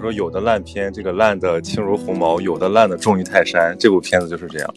[0.00, 3.76] 说有的烂片，这个烂的轻如鸿毛；有的烂的重于泰山。
[3.78, 4.74] 这部片子就是这样。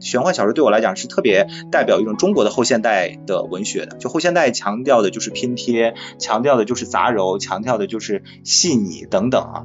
[0.00, 9.64] 玄幻小说对我来讲是特别代表一种中国的后现代的文学的，就后现代强调的就是拼贴，强调的就是杂糅，强调的就是细腻等等啊。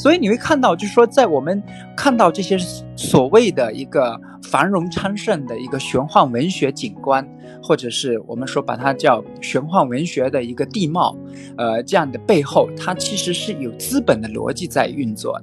[0.00, 1.62] 所以你会看到，就是说，在我们
[1.94, 2.56] 看到这些
[2.96, 7.22] 所谓的一个繁荣昌盛的一个玄幻文学景观，
[7.62, 11.14] 或者是我们说把它叫玄幻文学的一个地貌，
[11.58, 15.38] 呃，这样的背后，它其实是有资本的逻辑在运作。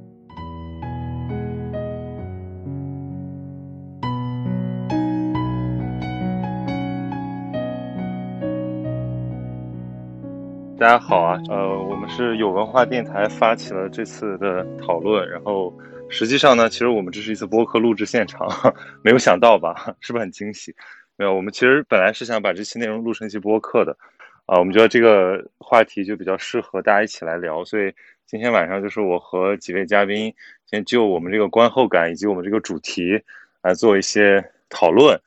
[10.80, 15.74] 大家好啊，呃，我是有文化电台发起了这次的讨论，然后
[16.10, 18.48] 实际上呢，其实我们这是一次播客录制现场，
[19.04, 19.96] 没有想到吧？
[20.02, 20.74] 是不是很惊喜？
[21.16, 23.96] 没有，我们其实本来是想把这期内容录成一期播客的，
[24.46, 27.94] 啊，我们觉得这个话题就比较适合大家一起来聊，所以
[28.26, 30.34] 今天晚上就是我和几位嘉宾
[30.66, 33.22] 先就我们这个观后感以及我们这个主题
[33.62, 35.20] 来做一些讨论，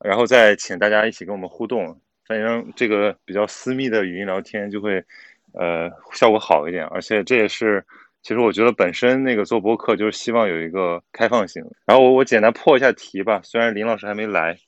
[0.00, 1.98] 然后再请大家一起跟我们互动。
[2.24, 5.04] 反正这个比较私密的语音聊天就会，
[5.54, 7.84] 呃，效果好一点，而且这也是，
[8.22, 11.64] 其实我觉得本身那个做播客就是希望有一个开放性。
[11.86, 14.58] 然后我我简单破一下题吧，虽然林老师还没来，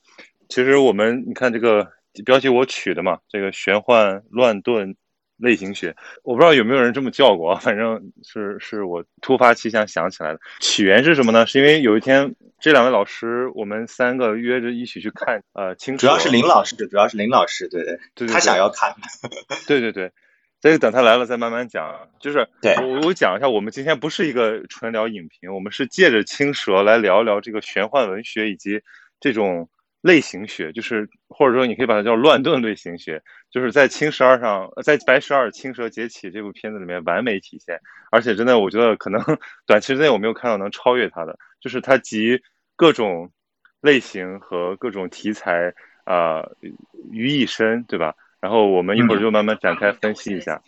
[0.48, 1.92] 其实我们你看这个
[2.24, 4.96] 标题我取的嘛，这个玄幻乱炖。
[5.36, 10.38] 类型学，我不知道有没有人这么叫过，反正是是我突发奇想想起来的。
[10.60, 11.44] 起源是什么呢？
[11.44, 18.94] 是因为有一天这两位老师，我们三个约着一起去看呃青主要是林老师，主要是林老师，对对对，他想要看，
[19.66, 20.12] 对对对，
[20.64, 22.08] 这个等他来了再慢慢讲。
[22.18, 28.80] 就是对我我讲一下，我们今天不是一个纯聊影评，我们是借着青蛇来聊一聊这个玄幻文学以及
[29.20, 29.68] 这种。
[30.04, 37.80] 类型学就是，或者说你可以把它叫乱炖类型学，就是在青蛇二上，在白蛇二青蛇劫起这部片子里面完美体现，
[38.12, 39.18] 而且真的我觉得可能
[39.64, 42.42] 短期之内我没有看到能超越它的，就是它集
[42.76, 43.32] 各种
[43.80, 45.72] 类型和各种题材
[46.04, 46.46] 啊
[47.10, 48.14] 于一身，对吧？
[48.44, 50.60] 然后我们一会儿就慢慢展开分析一下。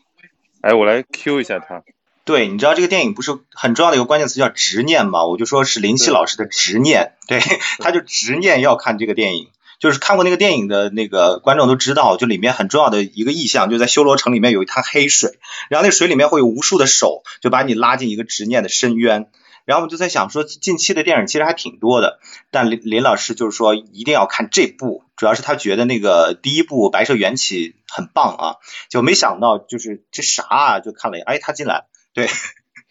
[0.63, 1.83] 哎，我来 Q 一下他。
[2.25, 5.27] 对，你知道这个电影不是很重要的一个关键词叫执念吗？
[5.27, 7.39] 我就说是林夕老师的执念，对，
[7.81, 9.49] 他就执念要看这个电影。
[9.79, 15.39] 就是看过那个电影的那个观众都知道，就里面很重要的一个意象，就在修罗城里面有一滩黑水，
[15.69, 19.27] 然后那水里面会有无数的手，就把你拉进一个执念的深渊。
[19.67, 22.19] 然后我就在想说，近期的电影其实还挺多的，
[22.51, 28.57] 但林林老师就是说一定要看这部，主要是他觉得那个第一部《白蛇缘起》很棒啊，
[28.89, 31.85] 就没想到就是这啥啊，就看了，哎，他进来。
[32.15, 32.29] 对，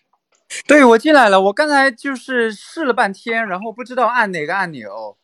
[0.68, 1.42] 对我进来了。
[1.42, 5.18] 我刚才就是试了半天，然后不知道按哪个按钮。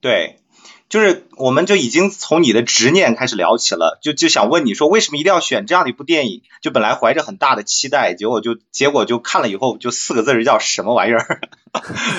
[0.00, 0.38] 对，
[0.88, 6.42] 就是我们就已经从你的执念开始聊起了，就就想问你说，为什么一定要选这样的一部电影？
[6.62, 11.40] 就本来怀着很大的期待，结果就结果就看了以后，就四个字儿叫什么玩意儿？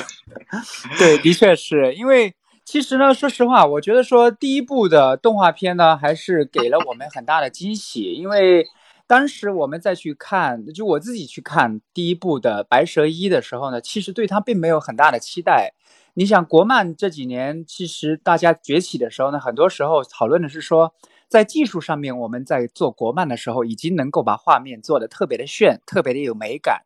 [0.99, 8.65] 对，的确是因为其实呢，说实话，我觉得说第一部的动画片呢，还是给了我们很大的惊喜，因为。
[9.09, 15.73] 当时我们再去看，就我自己去看第一部的《白蛇一》的时候呢，其实对它并没有很大的期待。
[16.19, 20.93] 你想，国漫这几年其实大家崛起的时候呢，很多时候讨论的是说，
[21.29, 26.81] 在技术上面，我们在做国漫的时候，已经能够把画面做的特别的炫，特别的有美感。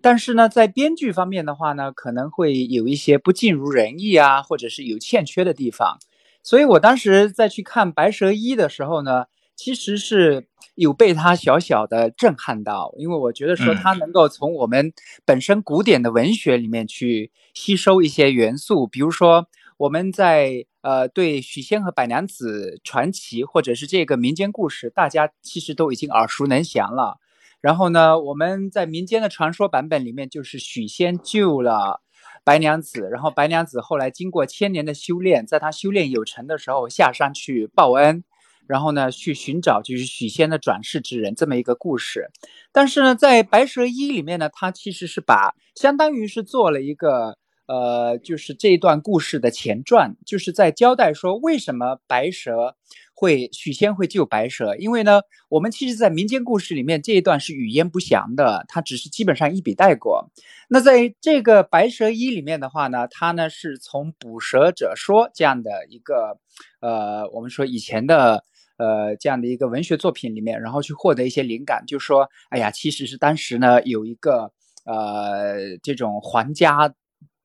[0.00, 5.98] 但是呢，在编剧方面的话呢，可能会有一些不尽如人意啊，或者是有欠缺的地方。
[6.42, 9.26] 所以我当时在去看《白蛇一》的时候呢。
[9.62, 14.92] 其实是有被他小小的震撼到，因为我觉得说他能够从我们
[15.24, 19.46] 本身古典的文学里面去吸收一些元素，比如说
[19.76, 27.18] 我们在呃对许仙和白娘子传奇或者是这个民间故事，大家其实都已经耳熟能详了。
[27.60, 32.00] 然后呢，我们在民间的传说版本里面，就是许仙救了
[32.42, 38.24] 白娘子，然后白娘子后来经过千年的修炼，在她修炼有成的时候下山去报恩。
[38.66, 42.30] 然后呢，去寻找就是许仙的转世之人这么一个故事，
[42.72, 47.36] 但是呢，在《白蛇一》里面呢，它其实是把相当于是做了一个
[47.66, 52.76] 呃，就是这一段故事的前传，就是在交代说为什么白蛇
[53.20, 55.20] 会许仙会救白蛇，因为呢，
[55.50, 60.30] 我们其实，在民间故事里面这一段是语焉不详的，它只是基本上一笔带过。
[60.70, 66.38] 那在这个《白蛇一》里面的话呢，它呢是从捕蛇者说这样的一个
[66.80, 68.42] 呃，我们说以前的。
[68.82, 74.50] 呃，这样的一个文学作品里面，然后去获得一些灵感，就说，哎呀，其实是当时呢有一个
[74.86, 76.90] 呃这种皇家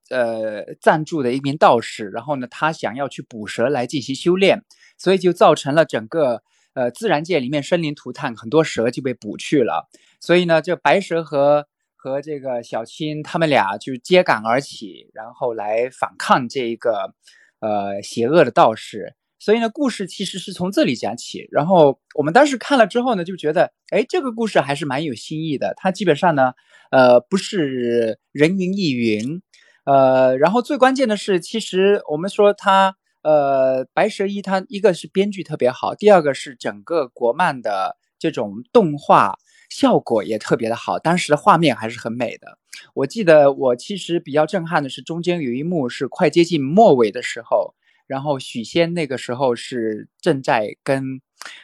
[0.10, 4.64] 呃赞助的一名道士，然后呢，他想要去捕蛇来进行修炼，
[4.98, 6.42] 所以就造成了整个
[6.74, 9.90] 呃自然界里面生灵涂炭，很多蛇就被捕去了。
[10.20, 17.14] 所以呢，这白蛇和和这个小青他们俩就揭竿而起，然后来反抗这一个
[17.60, 19.16] 呃邪恶的道士。
[19.38, 21.48] 所以呢，故事其实是从这里讲起。
[21.52, 25.74] 然后我们当时看了之后呢，就觉得，哎，这个故事还是蛮有新意的。
[25.78, 26.54] 它基本上呢，
[26.90, 29.42] 呃，不是人云亦云，
[29.86, 39.38] 呃，然后最关键的是，其实我们说它，呃，白蛇一，它一个是编剧特别好，第二个是整个国漫的这种动画
[39.70, 42.58] 效果也特别的好，当时的画面还是很美的。
[42.94, 47.74] 我记得我其实比较震撼的是中间有一幕是快接近末尾的时候。
[48.08, 51.22] 然后许仙那个时候是正在跟，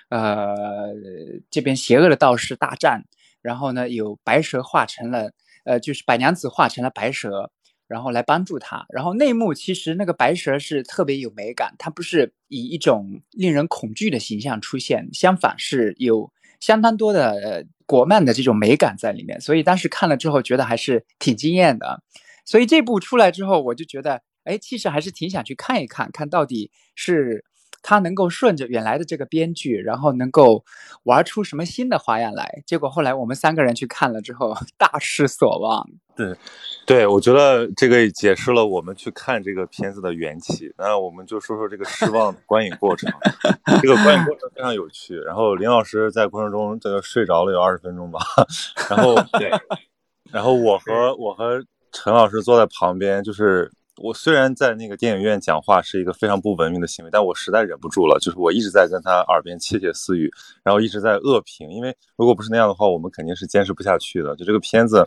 [0.09, 0.55] 呃，
[1.51, 3.03] 这边邪恶的道士大战。
[3.43, 5.31] 然后呢，有白蛇化成了，
[5.65, 7.51] 呃，就是白娘子化成了白蛇，
[7.91, 8.85] 然后来帮助他。
[8.89, 19.41] 然后内幕其实那个白蛇是特别有美感，它不是以一种令人恐惧的形象出现，相反是有相当多的国漫的这种美感在里面。
[19.41, 22.01] 所以当时看了之后觉得还是挺惊艳的。
[22.45, 24.23] 所以这部出来之后，我就觉得。
[24.43, 27.45] 哎，其实还是挺想去看一看，看到底是
[27.81, 30.63] 他能够顺着原来的这个编剧，然后能够
[31.03, 32.61] 玩出什么新的花样来。
[32.65, 35.89] 结果后来我们三个人去看了之后， 大失所望。
[36.15, 36.35] 对，
[36.85, 40.71] 对我觉得这个解释了我们去看这个片子的缘起。
[40.77, 43.11] 那我们就说说这个失望观影过程。
[43.81, 45.17] 这个观影过程非常有趣。
[45.17, 48.19] 然后林老师在过程中这个睡着了有二十分钟吧。
[48.89, 49.49] 然后对，
[50.31, 53.71] 然后我和我和陈老师坐在旁边，就是。
[54.03, 60.31] 我虽然在那个电影院讲话是一个非常不文明的行为，但我实在忍不住了，就是我一直在跟他耳边窃窃私语，
[60.63, 64.35] 然后一直在恶评，因为如果不是那样的话，我们肯定是坚持不下去的。
[64.35, 65.05] 就这个片子，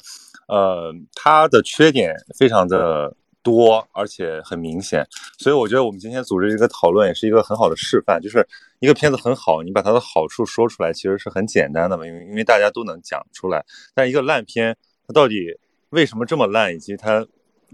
[0.49, 5.06] 呃，它的缺点非常的多，而且很明显，
[5.38, 8.46] 所以我觉得我们今天组织这个讨论也是一个很好的示范，就是
[8.79, 13.64] 一个片子很好，你把它的好处说出来，其实是很简单的嘛，因为因为大家都能讲出来。
[13.94, 14.76] 但一个烂片，
[15.06, 15.58] 它到底
[15.91, 17.26] 为什么这么烂，以及它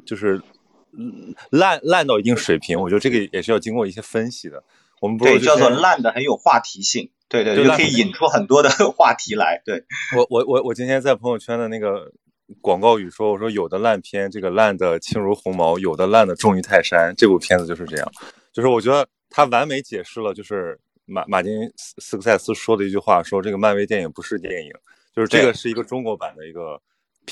[0.06, 0.40] 就是。
[1.50, 4.62] 烂烂到一定水平，我觉得这个也是要经过一些分析的。
[5.00, 9.62] 我们不对叫做烂的很有话题性，对对，就可以引出很多的 话题来。
[9.64, 9.82] 对
[10.16, 12.12] 我我我我今天在朋友圈的那个
[12.60, 17.14] 广告语说，我说有的烂片这个烂的轻如鸿毛，有的烂的重于泰山。
[17.16, 18.12] 这部片子就是这样，
[18.52, 24.70] 就是我觉得它完美解释了，就是马马丁斯斯科塞斯说的一句话，说这个漫威电影不是电影，
[25.16, 26.80] 就是这个是一个中国版的一个。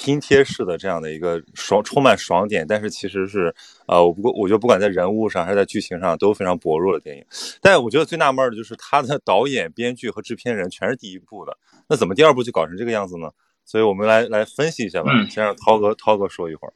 [0.00, 3.53] 拼贴式的这样的一个爽，充满爽点，但是其实是，
[3.89, 7.25] 呃，我不过我觉得不管在人物上还是在剧情上都非常薄弱的电影。
[7.61, 11.59] 但我觉得最纳闷的就是他的导演、编剧和制片人全是第一部的，
[11.89, 13.33] 那怎么第二部就搞成这个样子呢？
[13.65, 15.11] 所以我们来来分析一下吧。
[15.29, 16.73] 先让涛哥涛哥说一会儿。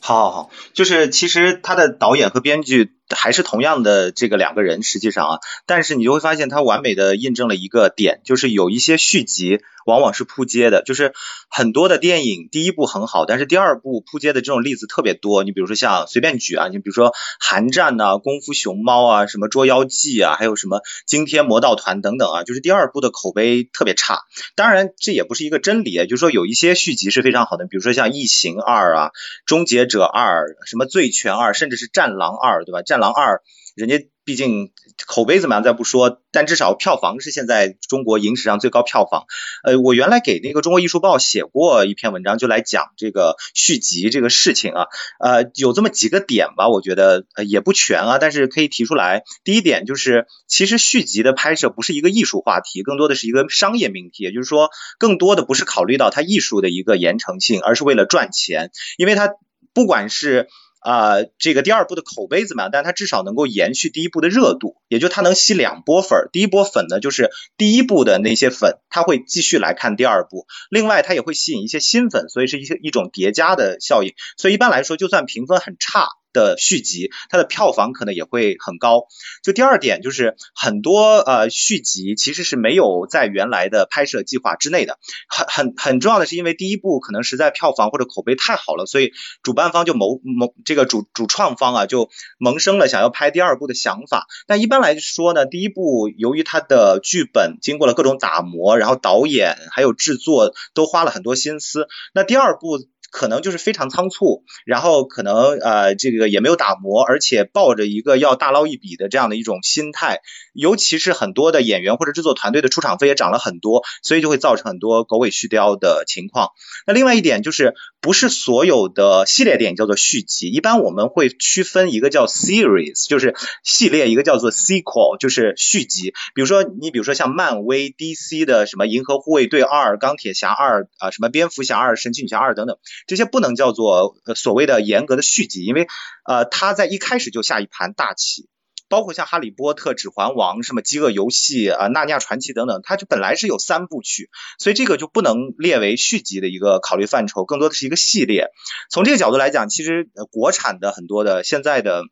[0.00, 9.60] 好，好，好，就是其实他的导演和编剧还是同样的这个两个人，实际上啊，但是你就会发现他完美的印证了一个点，就是有一些续集。
[9.86, 11.14] 往往是扑街的，就是
[11.48, 15.42] 很多的电影第一部很好，但是第二部扑街的这种例子特别多。
[15.42, 17.08] 你比如说像随便举啊，你比如说
[17.40, 24.20] 《寒战》呐，《功夫熊猫》啊，什么《捉妖记》啊，还有什么《惊天魔盗团》等等啊，就是第二部的口碑特别差。
[24.54, 29.06] 当然这也不是一个真理，就是说有一些续集是非常好的，比如说像《异形二》啊，
[29.46, 32.80] 《终结者二》，什么《醉拳二》，甚至是《战狼二》，对吧？
[32.84, 33.36] 《战狼二》
[33.74, 34.06] 人家。
[34.22, 34.70] 毕竟
[35.08, 39.24] 口碑怎么样再不说，但至少票房是现在中国影史上最高票房。
[39.64, 44.86] 呃，我原来给那个中国艺术报写过一篇文章，就来讲这个续集这个事情啊。
[45.18, 49.24] 呃，有这么几个点吧，我觉得呃也不全啊，但是可以提出来。
[49.42, 59.28] 第一点就是，其实续集的拍摄不是一个艺术话题，更多的是一个商业命题，也就是说，更多的不是考虑到它艺术的一个严诚性，而是为了赚钱，因为它
[59.74, 60.46] 不管是。
[60.80, 62.70] 啊，这个第二部的口碑怎么样？
[62.72, 66.28] 但它至少能够延续第一部的热度，也就它能吸两波粉。
[66.32, 70.46] 第一波粉呢，就是第一部的那些粉，他会继续来看第二部。
[70.70, 74.14] 另外，它也会吸引一些新粉，所以是一些一种叠加的效应。
[74.36, 76.08] 所以一般来说，就算评分很差。
[76.32, 79.06] 的续集，它的票房可能也会很高。
[79.42, 84.98] 就第二点，就是很多呃续集其实是没有在原来的拍摄计划之内的。
[85.28, 94.26] 很很很重要的是，因为第一部可能实在票房或者口碑太好了，所以主办方就谋谋这个主主创方啊就萌生了想要拍第二部的想法。
[94.46, 101.88] 但一般来说呢，第一部由于它的剧本经过了各种打磨，然后导演还有制作都花了很多心思。
[102.14, 102.78] 那第二部。
[103.10, 110.20] 可能就是非常仓促，然后可能呃这个也没有打磨，而且抱着一个要大捞一笔的这样的一种心态，
[110.52, 116.50] 尤其是很多的演员或者制作团队的出场费也涨了很多，所以就会造成很多狗尾续貂的情况。
[116.86, 126.12] 那另外一点就是，不是所有的系列电影叫做续集，一般我们会区分一个叫 series，就是系列，一个叫做 sequel，就是续集。
[126.34, 135.86] 比如说你比如说像漫威、DC 的什么银河护卫队二、钢铁侠二啊，什么蝙蝠侠二、神奇女侠二等等，这些不能叫做所谓的严格的续集，因为
[136.24, 138.48] 呃他在一开始就下一盘大棋。
[138.88, 148.48] 包括像《哈利波特》《指环王》什么《饥饿游戏》啊《纳尼亚传奇》等等，它就本来是有三部曲，所以这个就不能列为续集的一个考虑范畴，更多的是一个系列。
[148.90, 152.02] 从这个角度来讲，其实国产的很多的现在的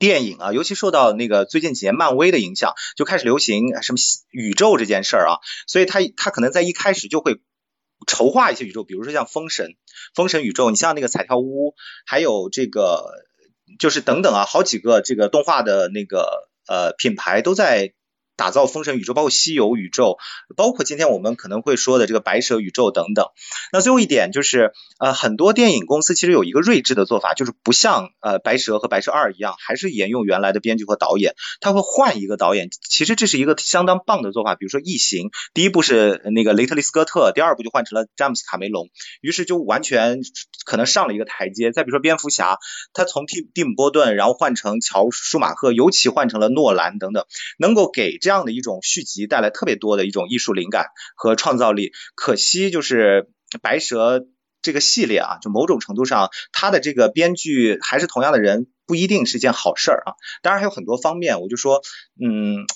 [0.00, 3.98] 电影啊，尤其受到那个最近几年漫威的影响，就开始流行什么
[4.32, 5.38] 宇宙这件事儿啊，
[5.68, 7.38] 所以它它可能在一开始就会
[8.06, 9.66] 筹划一些宇宙，比如说像《封神》
[10.14, 11.74] 《封神宇宙》，你像那个彩条屋，
[12.04, 13.04] 还有这个。
[13.80, 17.94] 就是等等啊，好几个这个动画的那个呃品牌都在。
[18.36, 20.18] 打造封神宇宙，包括西游宇宙，
[20.56, 23.28] 包括今天我们可能会说的这个白蛇宇宙等等。
[23.72, 32.68] 那最后一点就是，呃，很多电影公司其实有一个睿智的做法，就是不像呃白蛇和白蛇二一样，还是沿用原来的编剧和导演，他会换一个导演。
[32.70, 34.54] 其实这是一个相当棒的做法。
[34.54, 38.90] 比如说异形，第一部是那个雷特利斯科特，第二部就换成了詹姆斯卡梅隆，
[39.22, 40.20] 于是就完全
[40.66, 41.72] 可能上了一个台阶。
[41.72, 42.58] 再比如说蝙蝠侠，
[42.92, 47.24] 他从蒂蒂姆波顿，然后换成乔舒马赫，尤其换成了诺兰等等，
[47.58, 48.18] 能够给。
[48.26, 53.30] 这样的一种续集带来特别多的一种艺术灵感和创造力，可惜就是
[53.62, 54.26] 白蛇
[54.62, 60.18] 这个系列啊，就某种程度上，它的这个编剧还是同样的人，不一定是件好事儿啊。
[60.42, 61.82] 当然还有很多方面，我就说，
[62.20, 62.66] 嗯，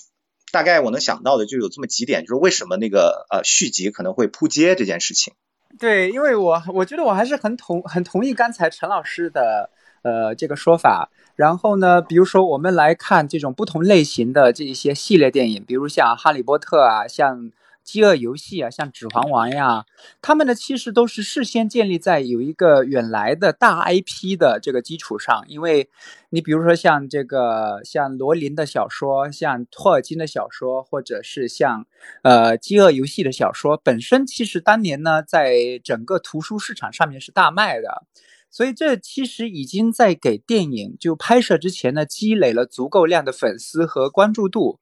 [0.53, 5.33] 大概我能想到的就有这么几点，就是为什么那个呃续集可能会扑街这件事情。
[5.77, 9.69] 对，因为我我觉得我还是很同很同意刚才陈老师的
[10.01, 11.09] 呃这个说法。
[11.35, 17.39] 然后呢，比如说我们来看这种不同类型的这一些系列电影，比如像《哈利波特》啊，像
[17.83, 19.85] 《饥饿游戏》啊，像《指环王》呀，
[20.21, 25.43] 他们呢其实都是事先建立在有一个原来的大 IP 的这个基础上。
[25.47, 25.89] 因为
[26.29, 31.87] 你比如说像这个像罗琳的小说，像托尔金的小说，或者是像
[32.21, 38.03] 呃《饥饿游戏》的小说，本身其实当年呢在整个图书市场上面是大卖的。
[38.51, 44.79] 所以这其实已经在给电影就拍摄之前呢积累了足够量的粉丝和关注度。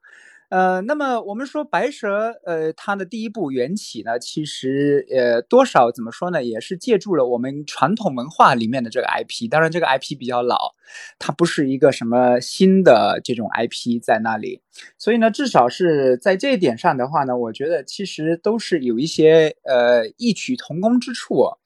[0.50, 9.48] 呃，那么我们说白蛇，呃，它的第一部缘起呢，其实呃多少怎么说呢，也是借助了我们传统文化里面的这个 IP。
[9.48, 10.74] 当然，这个 IP 比较老，
[11.20, 14.64] 它不是一个什么新的这种 IP 在那里。
[14.98, 21.59] 所以呢，至少是在这一点上的话呢，我觉得其实都是有一些呃异曲同工之处。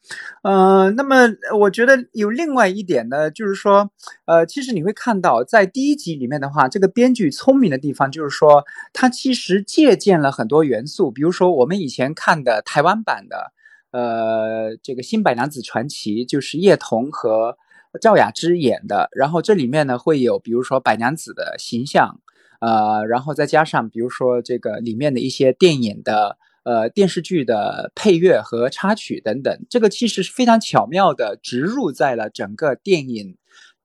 [0.43, 3.89] 呃，那么我觉得有另外一点呢，就是说，
[4.25, 13.53] 呃，其实你会看到在第一集里面的话，这个编剧聪明的地方就是说，他其实借鉴了很多元素，比如说我们以前看的台湾版的，
[13.91, 17.57] 呃，这个《新白娘子传奇》，就是叶童和
[18.01, 22.19] 赵雅芝演的，然后这里面呢会有比如说白娘子的形象。
[22.59, 33.37] 呃，然后再加上，比如说这个里面的一些电影的、呃电视剧的配乐和插曲等等，这个其实是非常巧妙的植入在了整个电影，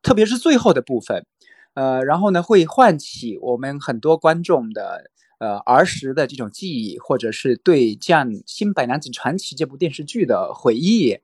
[0.03, 1.27] 特别是最后的部分，
[1.75, 11.19] 呃，然后呢会唤起我们很多观众的呃儿时的这种记忆，或者是对像《新白娘子传奇》这部电视剧的回忆，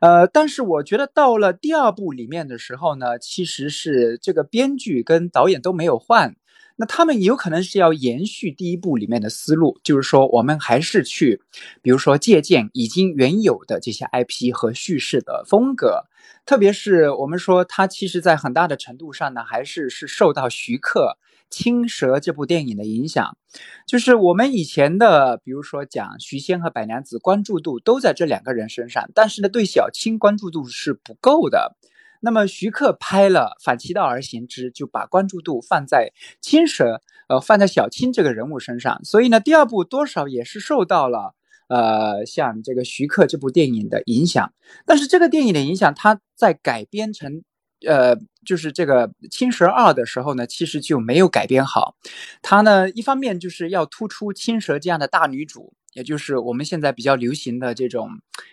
[0.00, 6.36] 呃，但是我觉得到了第二部里面的时候呢，其实是这个编剧跟导演都没有换。
[6.76, 11.40] 那他们有可能是要延续第一部里面的思路，就是说我们还是去，
[11.82, 16.04] 比如说借鉴已经原有的这些 IP 和叙事的风格，
[16.44, 21.16] 特别是我们说它其实在很大的程度上呢，还是是受到徐克
[21.48, 23.38] 《青蛇》这部电影的影响，
[23.86, 31.74] 就是我们以前的，比如说讲徐仙和白娘子，关注度都在这两个人身上，但是呢，对小青关注度是不够的。
[32.20, 39.04] 那么徐克拍了《反其道而行之》，就把关注度放在青蛇，呃，放在小青这个人物身上。
[39.04, 41.34] 所以呢，第二部多少也是受到了，
[41.68, 44.52] 呃，像这个徐克这部电影的影响。
[44.84, 47.42] 但是这个电影的影响，它在改编成，
[47.86, 51.96] 呃，就是这个《青蛇二》的时候呢，其实就没有改编好。
[52.42, 55.74] 它呢，一方面就是要突出青蛇这样的大女主。
[55.96, 58.10] 也就是我们现在比较流行的这种，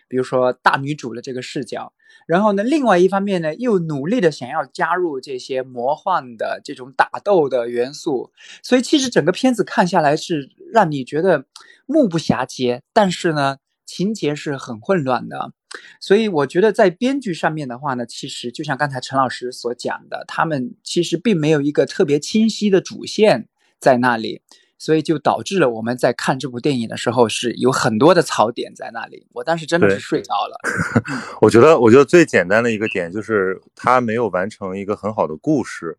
[0.07, 1.91] 比如说大女主的这个视角，
[2.25, 8.31] 然后呢，另外一方面呢，又努力的想要加入这些魔幻的这种打斗的元素，
[8.63, 11.45] 所以其实整个片子看下来是让你觉得
[11.85, 15.51] 目不暇接，但是呢，情节是很混乱的。
[15.99, 24.41] 所以我觉得在编剧上面的话呢，其实就像刚才陈老师所讲的，他们其实并没有一个特别清晰的主线在那里，
[24.83, 29.25] 所以就导致了我们在看这部电影的时候是有很多的槽点在那里。
[29.31, 30.59] 我当时真的是睡着了。
[31.39, 35.97] 我觉得，我觉得最简单的一个点就是他没有完成一个很好的故事。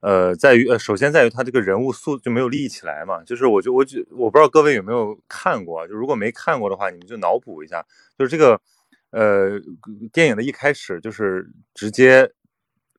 [0.00, 3.22] 呃，在于呃，首先在于他这个人物塑就没有立起来嘛。
[3.22, 7.86] 就是我就我就我不知道各位有没有看过，就如果没看过的话，你们就脑补一下，
[8.18, 8.60] 就是这个
[9.12, 9.60] 呃
[10.12, 12.28] 电影的一开始就是直接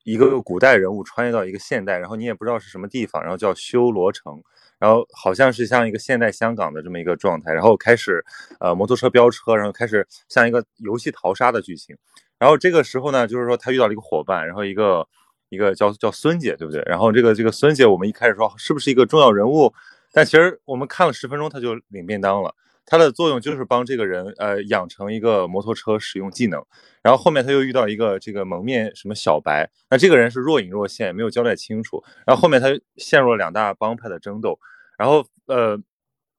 [0.06, 4.42] 一个古代人物穿越到一个现代，然后你也不知道是什么地方，然后叫修罗城，
[4.80, 8.24] 然后好像是像一个现代香港的这么一个状态，然后开始
[8.60, 11.98] 呃摩托车飙车，然后开始像一个游戏逃杀的剧情，
[12.38, 15.08] 然后这个时候呢，就是说他遇到了一个伙伴，然后一个。
[15.50, 16.82] 一个叫叫孙姐，对不对？
[16.88, 19.72] 然后这个这个孙姐，我们一开始说是不是一个重要人物？
[20.12, 22.54] 但其实我们看了十分钟，他就领便当了。
[22.86, 26.64] 它的作用就是帮这个人呃养成一个摩托车使用技能。
[27.02, 32.04] 然后后面他又遇到一个这个蒙面什么小白，那这个人是若隐若现，没有交代清楚。
[32.26, 34.60] 然后后面他陷入了两大帮派的争斗。
[34.98, 35.80] 然后呃，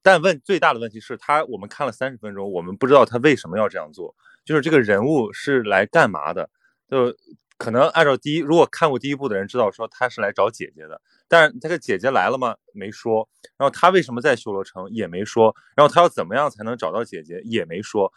[0.02, 6.50] 但问最大的问题是他，我们看了三十分钟，我们不知道他为什么要这样做，就是这个人物是来干嘛的？
[6.90, 7.14] 就。
[7.58, 12.54] 可能按照第一，如果看过第一部的人知道说他是来找姐姐的，但是这个姐姐来了吗？
[12.74, 13.26] 没说。
[13.56, 15.56] 然后他为什么在修罗城也没说。
[15.74, 18.12] 然后他要怎么样才能找到姐姐也没说。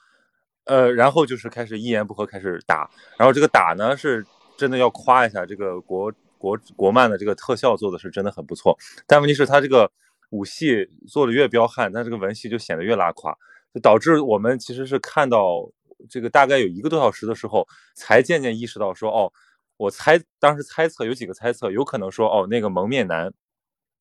[0.65, 2.89] 呃，然后就是开始一言不合开始打。
[3.17, 4.25] 然后这个打呢是
[4.57, 8.77] 真的要夸一下这个国国国漫的这个特效做的是真的很不错。
[9.07, 9.89] 但问题是他这个
[10.31, 13.33] 武戏做的越彪悍，但这个文戏就显得越拉垮，
[13.73, 15.71] 就导致我们其实是看到。
[16.09, 19.31] 这个大概有一个多小时的时候，才渐渐意识到说，哦，
[19.77, 23.31] 我猜当时猜测有几个猜测，有可能说，哦，那个蒙面男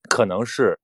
[0.09, 0.77] 可能是，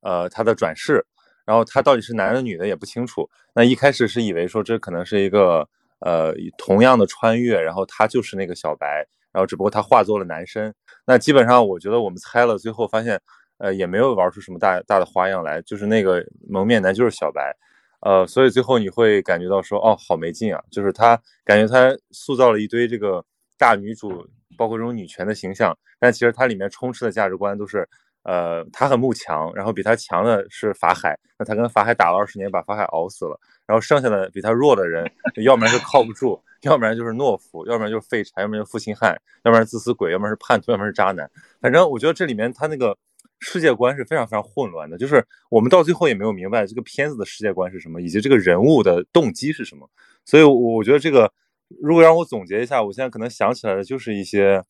[0.00, 1.04] 呃，他的转世，
[1.44, 3.28] 然后他到底是男的女的也不清楚。
[3.54, 5.68] 那一开始是以为说这可能是一个，
[6.00, 10.72] 呃，同样的穿越，然后他就是那个小白，然后只不过他化作了男生。
[11.06, 13.20] 那基本上我觉得我们猜了，最后发现，
[13.58, 17.56] 呃，也没有玩出什么大大的花样来，就是那个蒙面男就是小白。
[18.00, 20.62] 呃，所以最后你会感觉到说，哦，好没劲啊！
[20.70, 23.24] 就是他感觉他塑造了一堆这个
[23.58, 24.24] 大女主，
[24.56, 27.88] 包括这种女权的形象，但其实它里面充斥的价值观都是，
[28.22, 35.10] 呃，他很慕强，然后比他强的是法海，那他跟法海打了二十年，把法海熬死了，然后剩下的比他弱的人，
[35.42, 41.28] 要不然就靠不住，要不然就是懦夫，要不然就是废柴，要不然就负心汉，要不然自私鬼，要不然是叛徒，要不然是渣男。
[41.60, 42.96] 反正我觉得这里面他那个。
[43.40, 49.88] 世界观是非常非常混乱的，就是我们到最后也没有明白这个片子的世界观是什么，以及这个人物的动机是什么。
[50.24, 51.32] 所以，我觉得这个
[51.80, 54.62] 如果让我总结一下，我现在可能想起来的就是一些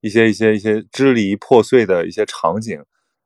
[0.00, 2.82] 一些一些一些支离破碎的一些场景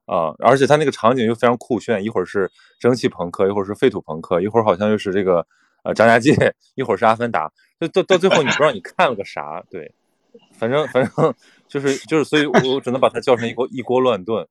[0.06, 5.46] 啊，而且它那个场景又非常酷炫，一会儿是蒸汽朋克，一会儿是废土朋克，一会儿好像又是这个
[5.84, 6.32] 呃张家界，
[6.74, 9.64] 一会儿是阿凡达，就到到最后你不知道你看了个啥。
[9.70, 9.92] 对，
[10.58, 11.34] 反正反正
[11.68, 14.46] 就是就是，所以我只能把它叫成一锅一锅乱炖。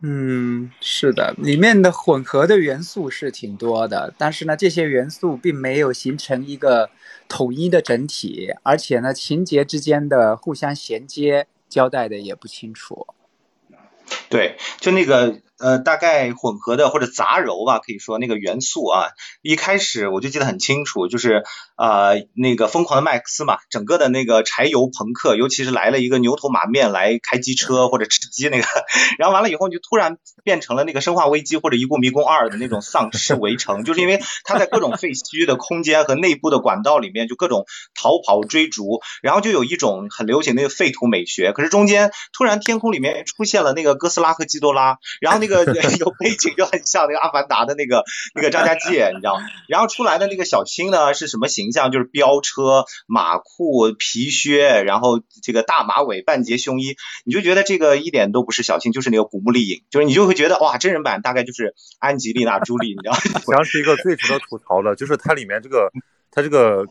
[0.00, 6.90] 嗯，是的，里面的混合的元素是挺多的，但是呢，这些元素并没有形成一个
[7.28, 13.08] 统一的整体，而且呢，情节之间的互相衔接交代的也不清楚。
[14.28, 15.40] 对，就那个。
[15.58, 19.08] 呃，大概混合的或者杂糅吧，可以说那个元素啊，
[19.42, 21.42] 一开始我就记得很清楚，就是
[21.76, 28.66] 呃那个疯狂的麦克斯嘛，整个的那个柴油朋克，尤其是来了一个牛头马面来开机车或者吃鸡那个，
[29.18, 37.66] 然后完了以后就突然变成了那个生化危机或者一部迷宫二的那种丧尸围城，就是因为他在各种废墟的空间和内部的管道里面就各种
[38.00, 45.47] 逃跑追逐，然后就有一种很流行那个废土美学，可是中间突然天空里面出现了那个哥斯拉和基多拉，然后那。
[45.98, 49.42] 有背景就很像那个阿凡达的那个那个张家界，你知道吗？
[49.68, 51.90] 然后出来的那个小青呢是什么形象？
[51.90, 63.40] 就是飙车、马裤、皮靴，然后这个大马尾、半截胸衣，你就觉得这个一点都不是小青，就是那个古墓丽影，就是你就会觉得哇，真人版大概就是安吉丽娜·朱莉，你知道吗？
[63.54, 65.90] 想起一个最值得吐槽的，就是它里面这个
[66.30, 66.84] 它这个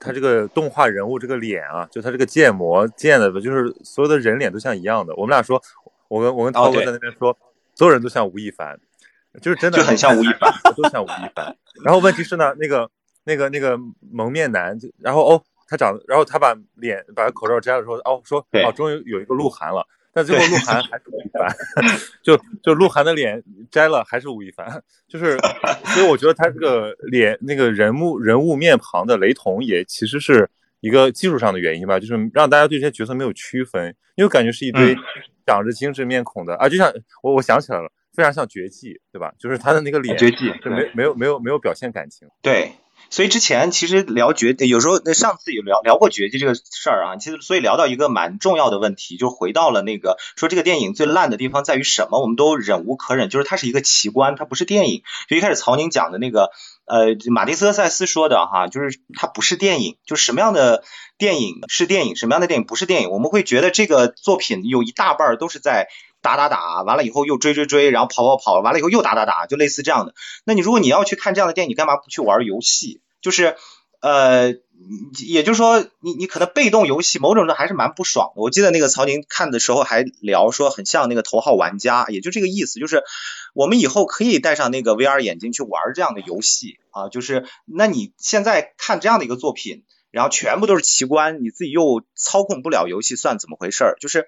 [0.00, 5.14] 它这个动画人物这个脸啊，就它这个建模建的，就是所有的人脸都像一样的。
[5.16, 5.62] 我们俩说，
[6.08, 7.36] 我跟我跟涛哥在那边说。
[7.78, 8.76] 所有人都像吴亦凡，
[9.40, 11.56] 就是真的就很像吴亦凡， 都像吴亦凡。
[11.84, 12.90] 然后问题是呢，那个
[13.22, 13.78] 那个那个
[14.10, 19.86] 蒙面男，然后哦，他长，然后他把脸把口罩摘了，说哦说哦，终于有一个鹿晗了。
[20.12, 21.56] 但最后鹿晗还是吴亦凡，
[22.24, 25.38] 就就鹿晗的脸摘了还是吴亦凡，就是
[25.94, 34.96] 所以我觉得他这个脸那个人物人物面庞的雷同，也其实是一个技术上的原因吧，就是让大家对这些角色没有区分，因为感觉是一堆。
[35.46, 39.32] 长着精致面孔的啊，就像我我想起来了，非常像绝技，对吧？
[39.38, 42.28] 就是他的那个脸，绝技，就没没有没有没有表现感情。
[42.42, 42.72] 对，
[43.08, 55.02] 所以之前其实聊绝，有时候那上次有聊聊过绝迹这个事儿啊，其实所以聊到一个蛮重要的问题，就回到了那个说这个电影最烂的地方在于什么，我们都忍无可忍，就是它是一个奇观，它不是电影。
[55.30, 56.50] 就一开始曹宁讲的那个，
[56.88, 60.82] 呃，马丁斯科塞斯说的哈，就是它不是电影，就是什么样的
[61.18, 65.88] 电影是电影，什么样的电影不是电影，我们会觉得这个作品有一大半都是在。
[66.20, 70.14] 打打打，完了以后又追追追，然后跑跑跑，完了以后又打打打，就类似这样的。
[70.44, 73.00] 那你如果你要去看这样的电影，你干嘛不去玩游戏？
[73.22, 73.54] 就是
[74.00, 74.54] 呃，
[75.26, 78.42] 也就是说，你你可能被动游戏某种程度还是蛮不爽的。
[78.42, 83.02] 我记得那个曹宁看的时候还聊说，很像那个头号玩家，也就这个意思，就是
[83.54, 87.08] 我们以后可以戴上那个 VR 眼镜去玩这样的游戏啊。
[87.08, 93.96] 就是那你现在看这样的一个作品，然后全部都是奇观，你自己又操控不了游戏，算怎么回事？
[94.00, 94.26] 就是。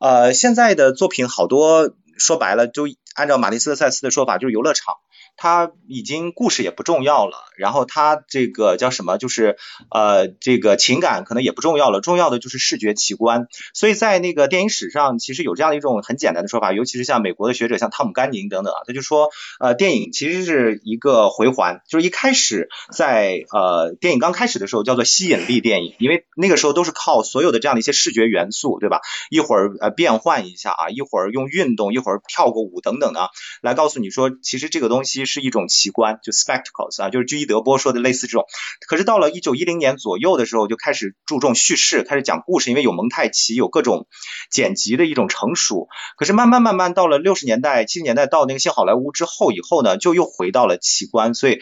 [0.00, 4.94] 呃，现在的作品好多，说白了，就按照马蒂斯特塞斯的说法，就是游乐场。
[5.40, 9.56] 他已经故事也不重要了，然后他这个叫什么，就是
[9.88, 13.46] 呃这个情感可能也不重要了，重要的就是视觉奇观。
[13.72, 29.02] 所以在那个电影史上，其实有这样的一种很简单的说法，尤其是像美国的学者，像汤姆甘宁等等啊，他就说呃电影其实是一个回环，就是一开始在呃电影刚开始的时候叫做吸引力电影，因为那个时候都是靠所有的这样的一些视觉元素，对吧？
[29.30, 33.30] 一会儿呃变换一下啊，一会儿用运动，一会儿跳个舞等等的，
[33.62, 35.27] 来告诉你说，其实这个东西。
[35.28, 38.46] 是一种奇观，就 spectacles 啊，就是居伊德波说的类似这种。
[38.88, 44.08] 可是到了一九一零年左右的时候，就开始注重叙事，开始讲故事，因为有蒙太奇，有各种
[44.50, 45.86] 剪辑的一种成熟。
[46.16, 51.34] 可是慢慢慢慢到了六十年代、七十年代到那个新好莱坞之后以后呢，就又回到了奇观。
[51.34, 51.60] 所以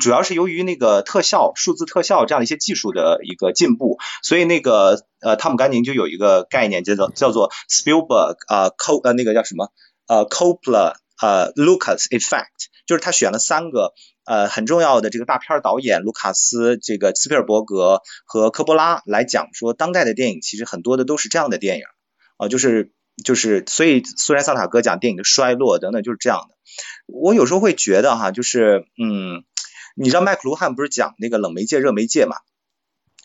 [0.00, 9.68] 主要是由于那个特效、数字特效这样的一些技术的一个进步，所以那个呃汤姆甘宁就有一个概念叫做叫做 Spielberg 啊 Co 呃那个叫什么
[10.06, 12.68] 呃 Coppola 呃 Lucas Effect。
[12.86, 13.94] 就是他选了三个
[14.26, 21.84] 呃很重要的这个大片导演卢卡斯、这个斯皮尔伯格和科波拉来讲说，当代的电影其实很多的都是这样的电影
[22.36, 22.92] 啊，就是
[23.24, 26.56] 就是所以苏然萨塔格讲电影的衰落等等就是这样的。
[27.06, 29.44] 我有时候会觉得哈，就是嗯，
[29.96, 32.36] 你知道麦克卢汉不是讲那个冷媒介热媒介嘛？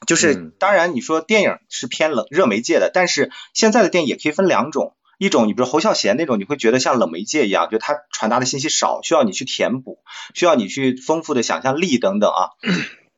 [0.07, 4.95] 就是当然你说电影是偏冷热媒介的，但是现在的电影也可以分两种。
[5.19, 9.99] 一种，你比如侯孝贤那种，你会觉得像冷媒介一样，就他传达的信息少，需要你去填补，
[10.33, 12.55] 需要你去丰富的想象力等等啊。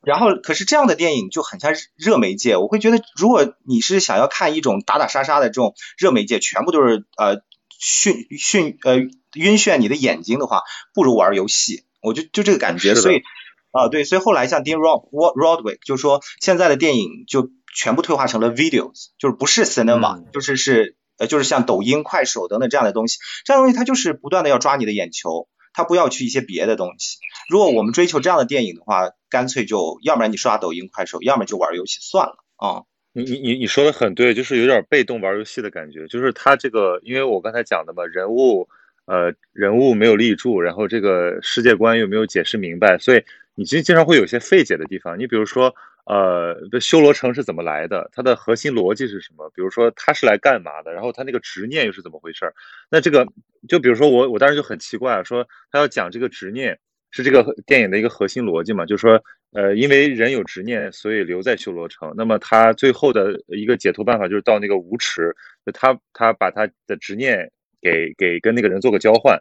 [0.02, 7.42] 然后，可是这样的电影就很像热媒介，我会觉得，如果你是想要看一种打打杀杀的这种热媒介，全部都是呃
[7.78, 8.96] 训训呃
[9.34, 10.62] 晕眩你的眼睛的话，
[10.92, 11.84] 不如玩游戏。
[12.00, 13.22] 我就就这个感觉，所以
[13.70, 20.96] 啊对，所以后来像 Dean Rod Rodwick 就说，现在的电影就全部退化成了 videos，就是不是 cinema，就是是。
[21.26, 27.18] 就是像抖音、快手等等这样的东西，这样东西它就是不断的要抓你的眼球，它不要去一些别的东西。
[27.48, 32.82] 如果我们追求这样的电影的话，干脆就要不然你刷抖音、快手，要么就玩游戏算了啊。
[33.12, 36.06] 你你你你说的很对，就是有点被动玩游戏的感觉。
[36.06, 38.68] 就是他这个，因为我刚才讲的嘛，人物
[39.06, 45.18] 呃人物没有立住，然后这个世界观又没有解释明白，所以你经经常会有些费解的地方。
[45.18, 45.74] 你比如说。
[46.04, 48.10] 呃，这修罗城是怎么来的？
[48.12, 49.48] 它的核心逻辑是什么？
[49.54, 50.92] 比如说，他是来干嘛的？
[50.92, 52.52] 然后他那个执念又是怎么回事？
[52.90, 53.24] 那这个，
[53.68, 56.76] 就比如说我，我当时就很奇怪，说他要讲这个执念
[57.12, 58.84] 是这个电影的一个核心逻辑嘛？
[58.84, 62.12] 就是说，呃，因为人有执念，所以留在修罗城。
[62.16, 65.32] 那么他最后的一个解脱办法就是到那个无池，
[65.72, 67.48] 他他把他的执念
[67.80, 69.38] 给给跟那个人做个交换，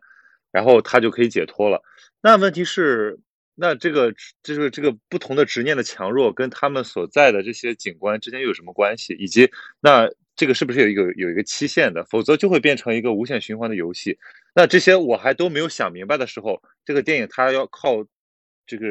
[0.52, 1.82] 然后他就可以解脱了。
[2.22, 3.20] 那问题是？
[3.56, 4.12] 那这个
[4.44, 9.14] 就是这个不同的执念的强弱，跟他们所在的这些景观之间又有什么关系？
[9.20, 12.04] 以及那这个是不是有一个有一个期限的？
[12.06, 14.18] 否则就会变成一个无限循环的游戏。
[14.56, 18.06] 那这些我还都没有想明白的时候，这个电影它要靠
[18.66, 18.88] 这个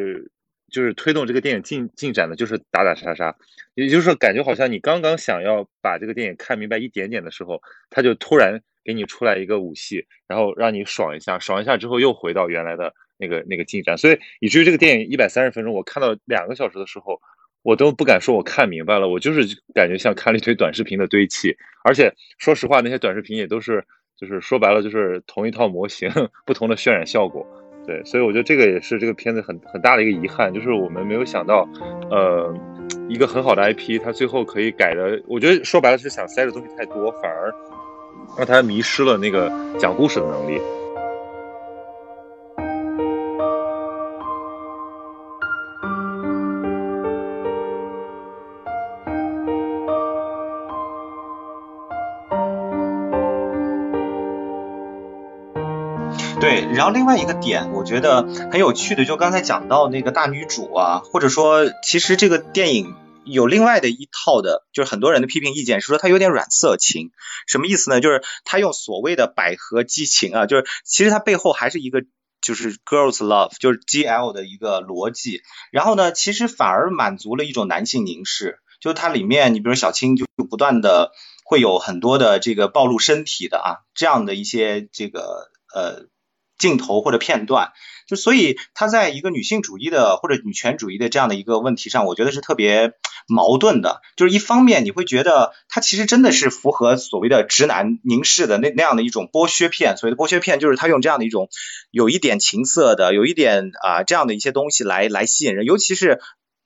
[0.71, 3.35] 就是推动这个电影进进展的，就是打打杀杀。
[3.75, 12.95] 也就是说，感觉好像你刚刚想要把这个电影看明白一点点的时候，它就突然给你出来一个武戏，然后让你爽一下，爽一下之后又回到原来的。
[13.21, 17.21] 那个那个进展，所以以至于这个电影一百三十分钟，我看到两个小时的时候，
[17.63, 19.43] 我都不敢说我看明白了，我就是
[19.75, 21.55] 感觉像看了一堆短视频的堆砌，
[21.85, 23.85] 而且说实话，那些短视频也都是，
[24.17, 26.11] 就是说白了就是同一套模型，
[26.47, 27.47] 不同的渲染效果，
[27.87, 31.69] 对，所以我觉得这个也是这个片子很很大的一个遗憾，就是我们没有想到，
[32.11, 32.55] 呃，
[33.09, 37.53] 一个很好的 IP，它最后可以改的，我觉得说白了是想塞的东西太多，反而
[38.39, 40.59] 让他迷失了那个讲故事的能力。
[56.81, 62.95] 然后另外一个点，我觉得很有趣的，就刚才讲到那个大女主啊，或者说，其实这个电影
[63.27, 67.11] 有另外的一套的，就是很多人的批评意见是说它有点软色情，
[67.47, 68.01] 什么意思呢？
[68.01, 72.03] 就是他用所谓的百合激情啊，就是其实它背后还是一个
[72.41, 81.13] 就是 girls love，就是 G L 的一个逻辑，然后呢，其实反而满足了一种男性凝视，就是它里面，你比如小青就不断的
[81.45, 86.09] 会有很多的这个暴露身体的啊，这样的一些这个呃。
[86.61, 87.73] 镜头或者片段，
[88.07, 92.93] 就所以他在一个女性主义的或者女权主义的这样的一个问题上，我觉得是特别
[93.27, 94.03] 矛盾的。
[94.17, 101.49] 就是一方面你会觉得他其实真的是符合所谓的直男凝视的那那样的一种剥削片，所谓的剥削片就是他用这样的一种
[101.91, 106.21] 有一点情色的，有一点啊这样的一些东西来来吸引人，尤其是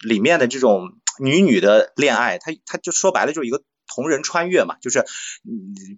[0.04, 3.62] 里面的这种女女的恋爱，他他就说白了就是一个。
[3.94, 5.04] 同人穿越嘛，就是，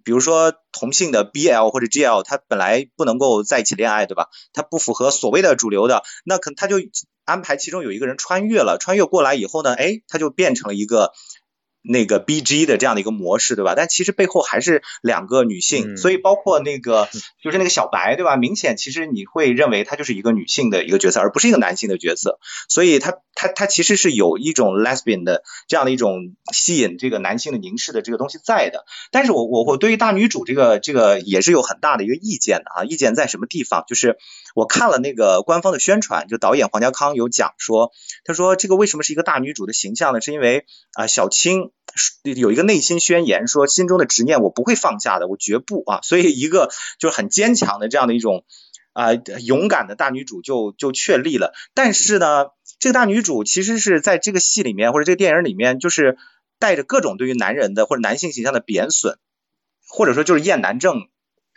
[0.03, 4.29] 比如说同性的 BL 或者 GL，他本来不能够在一起恋爱，对吧？
[4.53, 6.77] 他不符合所谓的主流的，那可能他就
[7.25, 11.11] 安排其中有一个人穿越了，穿越过来以后呢，哎，他就变成了一个。
[11.87, 13.73] 那个 B G 的这样的一个模式，对吧？
[13.75, 17.07] 但其实背后还是两个女性，所以包括那个
[17.41, 18.35] 就是那个小白，对吧？
[18.35, 28.83] 明显其实你会认为她就是一个女性的一个角色，而不是一个男性的角色，所以她她她其实是有一种 lesbian 的这样的一种吸引这个男性的凝视的这个东西在的。
[29.11, 33.85] 但是我我我对于大女主这个这个也是有很大的一个意见的啊，意见在什么地方？
[33.87, 34.17] 就是
[34.55, 37.91] 我看了那个官方的宣传，就导演黄家康有讲说，
[38.25, 40.19] 他说这个为什么是一个大女主的形象呢？
[40.21, 41.71] 是因为啊小青。
[42.23, 45.99] 有一个内心宣言，说心中的执念我不会放下的，我绝不啊！
[46.03, 48.45] 所以一个就是很坚强的这样的一种
[48.93, 51.53] 啊勇敢的大女主就就确立了。
[51.73, 52.47] 但是呢，
[52.79, 56.17] 这个大女主其实是在这个戏里面或者这个电影里面，就是
[56.59, 59.17] 带着各种对于男人的或者男性形象的贬损，
[59.87, 61.07] 或者说就是厌男症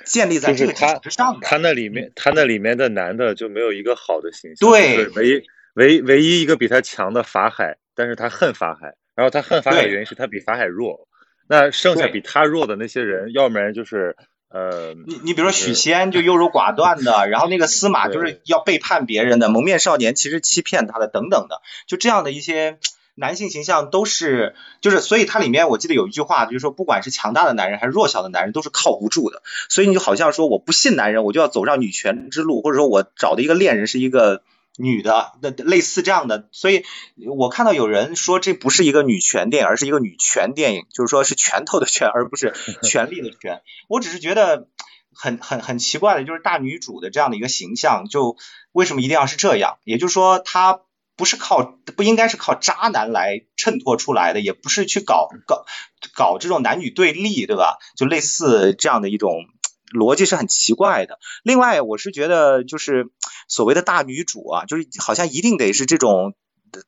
[0.06, 8.94] 建立在这个基础之上他那里面他那里面的男的就没有一个好的形象，对，唯唯唯一一个比他强的法海，但是他恨法海。
[9.20, 11.06] 然后他恨法海的原因是他比法海弱，
[11.46, 14.16] 那剩下比他弱的那些人，要不然就是
[14.48, 22.78] 呃，你你比如说许仙就优柔寡断的，然后那个司马就是要背叛别人的，蒙面少年其实欺骗他的等等的，就这样的一些
[23.14, 34.42] 男性形象都是就是，所以它里面我记得有一句话，就是说不管是强大的男人还是弱小的男人都是靠不住的，所以你就好像说我不信男人，我就要走上女权之路，或者说我找的一个恋人是一个。
[34.80, 36.84] 女的，那类似这样的，所以
[37.26, 43.62] 我看到有人说这不是一个女权电影，而是一个女权电影，就是说是拳头的拳， 而不是权力的权。
[43.88, 44.68] 我只是觉得
[45.14, 48.36] 很很很奇怪的，就是大女主的这样的一个形象，就
[48.72, 49.78] 为什么一定要是这样？
[49.84, 50.80] 也就是说，她
[51.16, 55.66] 不是靠不应该是靠渣男来衬托出来的，也不是去搞搞
[56.14, 57.76] 搞这种男女对立，对吧？
[57.96, 59.44] 就类似这样的一种。
[59.90, 61.18] 逻辑是很奇怪的。
[61.42, 63.10] 另外，我是觉得就是
[63.48, 66.34] 所谓的大女主啊，就是好像一定得是这种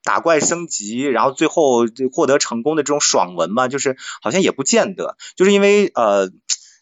[0.05, 5.17] 打怪升级，然后最后获得成功的这种爽文嘛，就是好像也不见得。
[5.37, 6.31] 就是因为呃，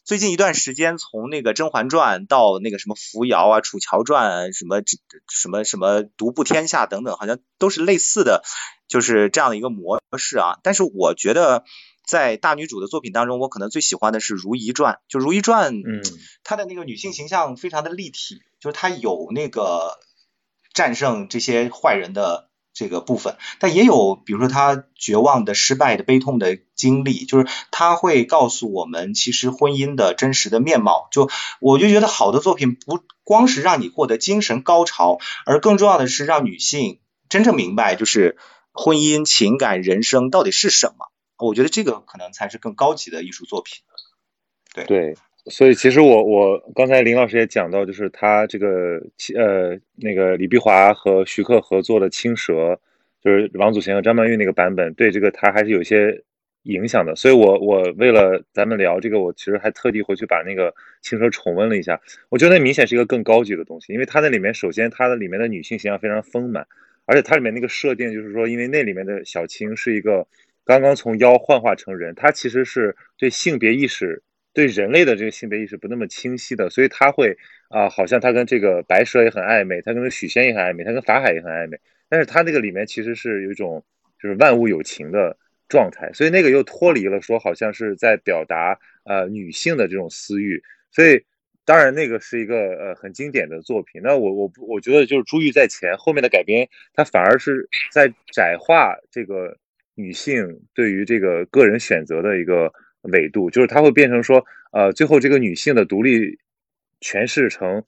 [0.04, 4.82] 最近一段时间从那个《甄嬛传》到那个什么扶摇啊、楚乔传什么
[5.28, 8.42] 什么什么独步天下等等，好像都是类似的，
[8.88, 10.58] 就是这样的一个模式啊。
[10.62, 11.64] 但是我觉得。
[12.10, 14.94] 在大女主的作品当中，我可能最喜欢的是《如懿传》。
[15.06, 16.02] 就《如懿传》，嗯，
[16.42, 19.96] 她的那个女性形象非常的立体，就是她有那个
[20.74, 31.06] 战胜这些坏人的这个部分，但也有比如说她绝望的、失败的、悲痛的经历，就是她会告诉我们其实婚姻的真实的面貌。
[31.12, 38.36] 就我就觉得好的作品不光是让你获得精神高潮，而更重要的是让女性真正明白，就是
[38.72, 41.06] 婚姻、情感、人生到底是什么。
[41.46, 43.82] 我觉得这个可能才是更高级的艺术作品。
[44.72, 45.14] 对对，
[45.46, 49.02] 所以其实我我刚才林老师也讲到，就是他这个
[49.34, 52.52] 呃那个李碧华和徐克合作的《青蛇》，
[53.20, 56.22] 就是王祖贤和张曼玉那个版本，对这个他还是有些
[56.62, 57.16] 影响的。
[57.16, 60.70] 所以我我为了咱们聊这个，我其实还特地回去把那个
[61.02, 62.00] 《青蛇》重温了一下。
[62.28, 66.64] 我觉得那明显是一个更高级的东西，因为它那里面首先它的里面的女性形象非常丰满，
[67.06, 70.28] 而且它里面那个设定就是说，因为那里面的小青是一个。
[70.70, 77.36] 刚刚从妖幻化成人，他其实是对性别意识、对人类的这个性别意识不那么清晰的，所以他会
[77.70, 83.84] 啊，好像他跟这个白蛇也很暧昧，他跟许仙也很暧昧，他跟法海也很暧昧，但是他那个里面其实是有一种
[84.22, 85.36] 就是万物有情的
[85.68, 91.24] 状态，所以那个又脱离了说好像是在表达呃女性的这种私欲，所以
[91.64, 94.00] 当然那个是一个呃很经典的作品。
[94.04, 99.58] 那我我我觉得就是珠玉在前，后面的改编它反而是在窄化这个。
[99.94, 102.72] 女性对于这个个人选择的一个
[103.02, 106.38] 维度，就是它会变成说，呃，最后这个女性的独立
[107.00, 107.82] 诠释成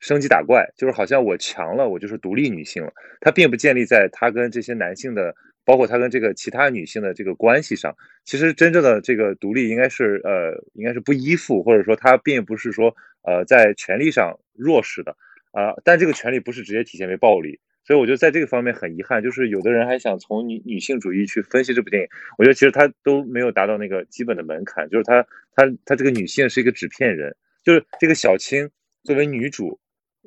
[0.00, 2.92] 升级打怪，就是好像我强了，我就是独立女性了。
[3.20, 7.94] 它并不建立在她跟这些男性的，包括她跟这个其他女性的这个关系上。
[8.24, 15.16] 其实真正的这个独立应该是呃，应该是不依附，或者说她并不是说呃在权力上弱势的
[15.50, 15.74] 啊。
[15.82, 25.22] 但这个权利不是直接体现为暴力，所以我觉得在这个方面很遗憾，就是有的人还想从女女性主义去分析这部电影，我觉得其实他都没有达到那个基本的门槛，就是他
[25.54, 28.68] 他他这个女性是一个纸片人，就是这个小青
[29.04, 29.80] 作为女主。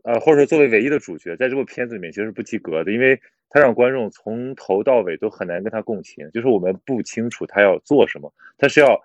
[0.04, 9.00] 呃，或者说作为唯一的主角，在这部片子里面其实是不及格的，因为他让观众从头到尾都很难跟他共情，就是我们不清楚他要做什么，他是要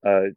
[0.00, 0.32] 呃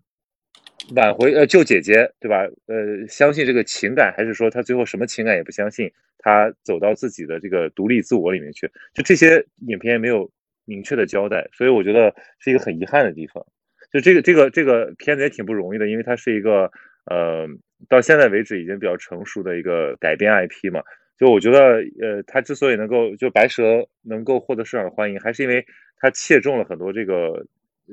[0.95, 2.47] 挽回呃救姐姐，对吧？
[2.67, 8.69] 呃，相信这个情感，还是说他最后什么情感也不相信，他走到自己的这个独立自我里面去？
[8.93, 10.29] 就这些影片没有
[10.65, 13.45] 明确的交代，所以我觉得是一个很遗憾的地方。
[13.91, 16.71] 就这个这个这个片子也挺不容易的，因为它是一个
[17.05, 17.47] 呃。
[17.89, 20.83] 到现在为止已经比较成熟的一个改编 IP 嘛，
[21.17, 25.65] 就我觉得，呃，它之所以能够就白蛇能够获得市场的欢迎，还是因为
[25.97, 27.43] 它切中了很多这个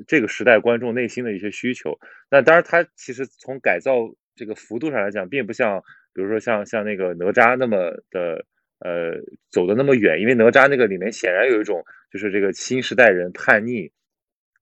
[0.07, 1.97] 这个时代观众内心的一些需求。
[2.29, 3.93] 那当然，它其实从改造
[4.35, 5.81] 这个幅度上来讲，并不像
[6.13, 8.45] 比如说像像那个哪吒那么的
[8.79, 9.13] 呃
[9.49, 13.91] 走的那么远，因为哪吒那个里面显然有一种就是这个新时代人叛逆，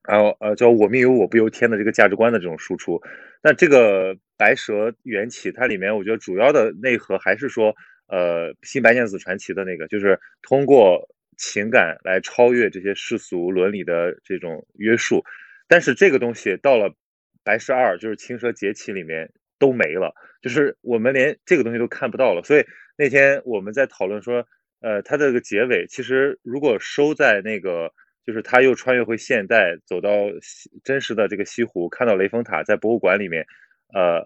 [0.07, 3.01] 然后呃叫我命由我不由天的这个价值观的这种输出。
[3.41, 4.17] 那这个。
[4.39, 7.73] 白蛇缘起，它里面我觉得主要的内核还是说，
[8.05, 15.23] 呃，新白娘子传奇的那个，就是通过情感来超越这些世俗伦理的这种约束。
[15.67, 16.93] 但是这个东西到了
[17.43, 22.43] 白蛇二，就是青蛇劫起里面都没了，就是我们连这个东西都看不到了。
[22.43, 22.65] 所以
[22.97, 24.47] 那天我们在讨论说，
[24.81, 27.93] 呃，它这个结尾其实如果收在那个，
[28.25, 30.09] 就是他又穿越回现代，走到
[30.41, 33.45] 西真实的这个西湖，看到雷峰塔在博物馆里面。
[33.93, 34.21] 呃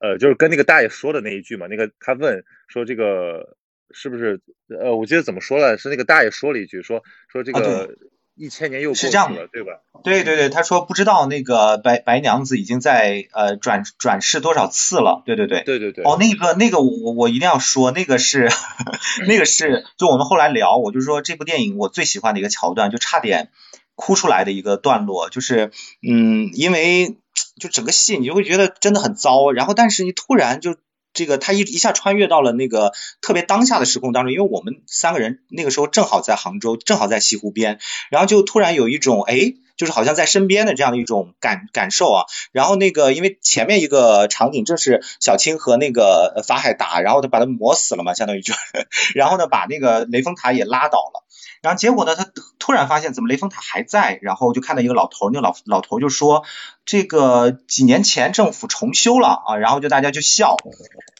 [0.00, 3.56] 呃，就是跟那个大爷说的那一句嘛，那个他问说这个
[3.90, 5.78] 是不是呃，我记得怎么说了？
[5.78, 7.94] 是那个大爷说了一句，说说这个
[8.34, 9.80] 一千年又过去了，对吧？
[10.02, 16.04] 对对对，他说不知道那个白白娘子已经在呃转转世多少次了，对对对对对对。
[16.04, 18.48] 哦，那个那个我我一定要说，那个是
[19.28, 23.50] 那个是就我们后来聊，我就说这部电影我最喜欢的一个桥段，就差点
[23.94, 25.70] 哭出来的一个段落，就是
[26.02, 27.16] 嗯，因为。
[27.60, 30.76] 就整个戏你就会觉得真的很糟，然后但是你突然就
[31.14, 37.78] 这个他一一下穿越到了那个特别当下的时空当中，因为我们三个人那个时候正好在杭州，正好在西湖边，
[38.10, 42.24] 然后就突然有一种哎，就是好像在身边的这样的一种感感受啊。
[42.52, 48.54] 然后那个因为前面一个场景正是小青和那个法海打，然后他把他磨死了嘛，相当于就，
[49.14, 51.24] 然后呢把那个雷峰塔也拉倒了。
[51.62, 52.14] 然后结果呢？
[52.14, 52.26] 他
[52.58, 56.44] 突然发现怎么雷峰塔还在，然后就看到一个老头，那老老头就说
[56.84, 60.58] ：“这个几年前政府重修了啊。”然后就大家就笑。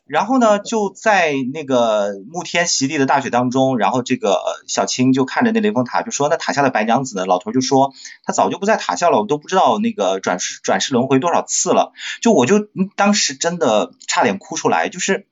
[0.06, 7.92] 然后呢，就在那个沐天席地的大雪当中，然后这个小青就看着那雷峰塔，就说：“那塔下的白娘子呢？”老头就说
[8.24, 15.26] ：“他早就不在塔下了，我都不知道那个转世转世轮回多少次了。”就我就当时真的差点哭出来，就是。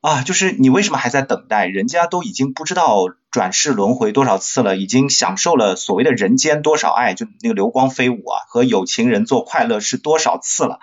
[0.00, 1.64] 啊，就是你为什么还在等待？
[1.64, 10.78] 人家都已经不知道转世轮回多少次了，已经享受了所谓的人间多少爱，就那个流光飞舞啊，和有情人做快乐是多少次了，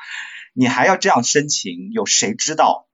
[0.53, 1.91] 你还要这样深情？
[1.91, 2.87] 有谁知道？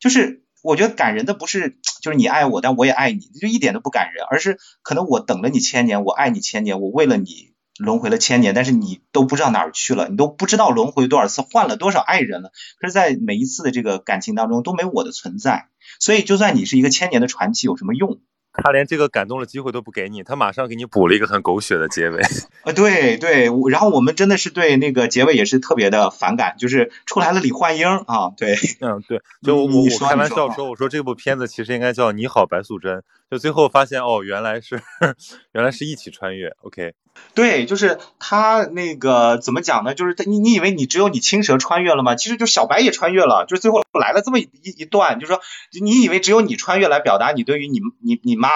[0.00, 7.54] 就是我觉得感人的不是就是你爱我，但我也爱你，就一点都不感人，而是可能我等了你千年，我爱你千年，我为了你。
[7.80, 12.50] 轮回了千年，但是你都不知道哪儿去了，你都不知道轮回多少次，换了多少爱人了。
[12.80, 15.68] 可是，在每一次的这个感情当中，都没我的存在。
[16.00, 18.18] 所以，就算你是一个千年的传奇，有什么用？
[18.52, 22.20] 他连这个感动的机会都不给你，他马上给你补了一个很狗血的结尾。
[22.62, 32.96] 啊， 对对，然后我们真的是对那个结尾也是特别的反感，就是出来了李焕英啊，对，嗯对， 就我我开玩笑说，我说这部片子其实应该叫《你好，白素贞》，
[33.30, 34.80] 就最后发现哦，原来是
[35.52, 36.94] 原来是一起穿越，OK。
[37.34, 39.94] 对，就是他那个怎么讲呢？
[39.94, 42.16] 就是他，你你以为你只有你青蛇穿越了吗？
[42.16, 45.40] 其实就小白也穿越了，就是最后来了这么一一段，就是说
[45.80, 48.50] 你以为只有你穿越来表达你对于你你你妈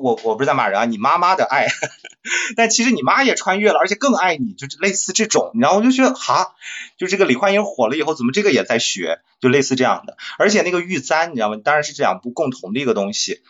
[0.00, 1.66] 我我不是在骂人啊，你妈妈的爱，
[2.56, 6.54] 但其实你妈也穿越了，而且更爱你，就是类似这种，然后我就觉得哈，
[6.98, 11.56] 就这个李焕英火了以后，怎么这个也在学，就类似这样的，而且那个玉簪你知道吗？
[11.64, 13.40] 当然是这两部共同的一个东西，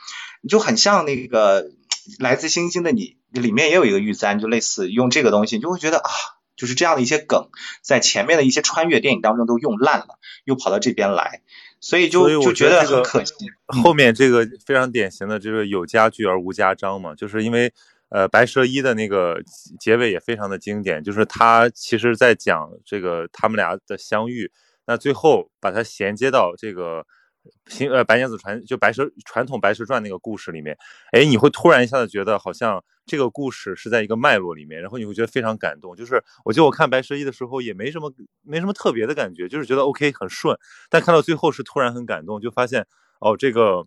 [0.48, 1.70] 就很像那个
[2.18, 3.16] 来自星星的你。
[3.40, 6.10] 里面也有一个玉簪，就类似用这个东西，就会觉得啊，
[6.56, 7.48] 就是这样的一些梗，
[7.82, 11.42] 在前面的一些穿越电影当中都用烂了，又跑到这边来，
[11.80, 13.34] 所以就就觉得很可惜。
[13.66, 17.72] 后面这个非常典型的就是有家具而无家章嘛，就是因为
[18.08, 19.42] 呃白蛇一的那个
[19.80, 24.50] 结尾也非常的经典，就是他其实在讲这个他们俩的相遇，
[24.86, 27.04] 那最后把它衔接到这个
[27.66, 30.76] 新呃白娘子传就白蛇传统白蛇传那个故事里面，
[31.12, 35.94] 哎，你会突然一下子觉得好像这个故事是在一个脉络里面，然后你会觉得非常感动。
[35.94, 40.56] 就是我记得我看白蛇一的时候也没什么没什么特别的感觉，就是觉得 OK 很顺，
[40.88, 42.86] 但看到最后是突然很感动，就发现
[43.20, 43.86] 哦这个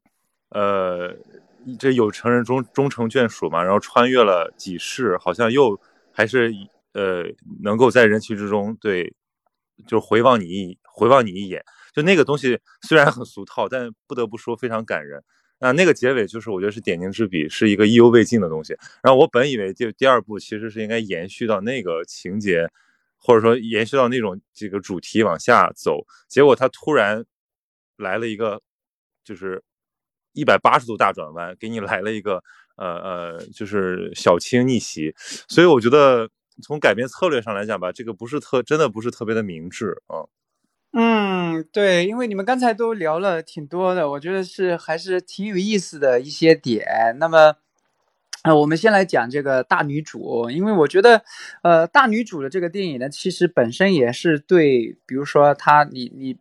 [0.50, 1.16] 呃
[1.80, 5.80] 这有成人终终成眷属嘛，然后穿越了几世，好像又
[6.12, 6.54] 还是
[6.94, 7.24] 呃
[7.64, 9.16] 能够在人群之中对，
[9.88, 11.64] 就回望你一回望你一眼。
[11.98, 15.24] 就那个东西虽然很俗套，但不得不说非常感人。
[15.58, 18.78] 那那个结尾就是我觉得是点睛之笔，是一个意犹未尽的东西。
[19.02, 22.70] 然后我本以为就第二部其实是应该延续到那个情节，
[23.16, 27.26] 或者说延续到那种这个主题往下走，结果他突然
[27.98, 28.62] 来了一个
[29.24, 29.64] 就是
[30.34, 32.44] 一百八十度大转弯，给你来了一个
[32.76, 35.12] 呃呃就是小青逆袭。
[35.50, 36.30] 所以我觉得
[36.62, 40.22] 从改编策略上来讲吧，这个不是特真的不是特别的明智啊。
[40.94, 46.86] 嗯对，因为你们刚才都聊了挺多的，我觉得是还是挺有意思的一些点。
[47.20, 47.56] 那么，
[48.44, 51.22] 呃，我们先来讲这个大女主，因为我觉得，
[51.62, 56.38] 呃，大女主的这个电影呢，其实本身也是对，比如说她，你你